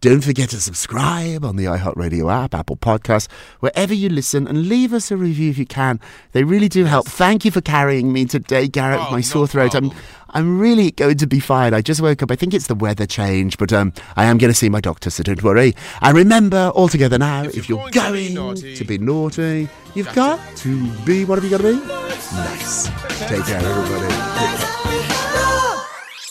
Don't 0.00 0.22
forget 0.22 0.50
to 0.50 0.60
subscribe 0.60 1.44
on 1.44 1.56
the 1.56 1.64
iHeartRadio 1.64 2.32
app, 2.32 2.54
Apple 2.54 2.76
Podcasts, 2.76 3.26
wherever 3.58 3.92
you 3.92 4.08
listen, 4.08 4.46
and 4.46 4.68
leave 4.68 4.92
us 4.92 5.10
a 5.10 5.16
review 5.16 5.50
if 5.50 5.58
you 5.58 5.66
can. 5.66 5.98
They 6.30 6.44
really 6.44 6.68
do 6.68 6.84
help. 6.84 7.08
Thank 7.08 7.44
you 7.44 7.50
for 7.50 7.60
carrying 7.60 8.12
me 8.12 8.24
today, 8.24 8.68
Garrett, 8.68 9.00
Oh, 9.00 9.10
my 9.10 9.16
no 9.16 9.22
sore 9.22 9.46
throat. 9.48 9.74
I'm. 9.74 9.90
I'm 10.30 10.60
really 10.60 10.90
going 10.90 11.16
to 11.16 11.26
be 11.26 11.40
fine. 11.40 11.72
I 11.72 11.80
just 11.80 12.02
woke 12.02 12.22
up. 12.22 12.30
I 12.30 12.36
think 12.36 12.52
it's 12.52 12.66
the 12.66 12.74
weather 12.74 13.06
change, 13.06 13.56
but 13.56 13.72
um, 13.72 13.94
I 14.14 14.26
am 14.26 14.36
going 14.36 14.50
to 14.52 14.54
see 14.54 14.68
my 14.68 14.78
doctor, 14.82 15.08
so 15.08 15.22
don't 15.22 15.42
worry. 15.42 15.74
And 16.02 16.14
remember, 16.14 16.70
all 16.74 16.86
together 16.88 17.16
now, 17.16 17.44
if, 17.44 17.56
If 17.56 17.66
you're, 17.70 17.78
you're 17.78 17.90
going, 17.90 18.34
going 18.34 18.56
to 18.56 18.62
be 18.62 18.68
naughty, 18.68 18.76
to 18.76 18.84
be 18.84 18.98
naughty, 18.98 19.68
you've 19.94 20.12
got 20.14 20.38
to 20.58 20.92
be. 21.06 21.24
What 21.24 21.36
have 21.36 21.44
you 21.44 21.50
got 21.50 21.62
to 21.62 21.72
be? 21.80 21.86
Nice. 21.86 22.88
Take 23.26 23.42
care, 23.46 23.56
everybody. 23.56 24.14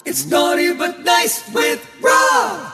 It's 0.05 0.27
naughty 0.27 0.73
but 0.75 0.99
nice 1.03 1.51
with 1.51 1.83
Rob. 1.99 2.73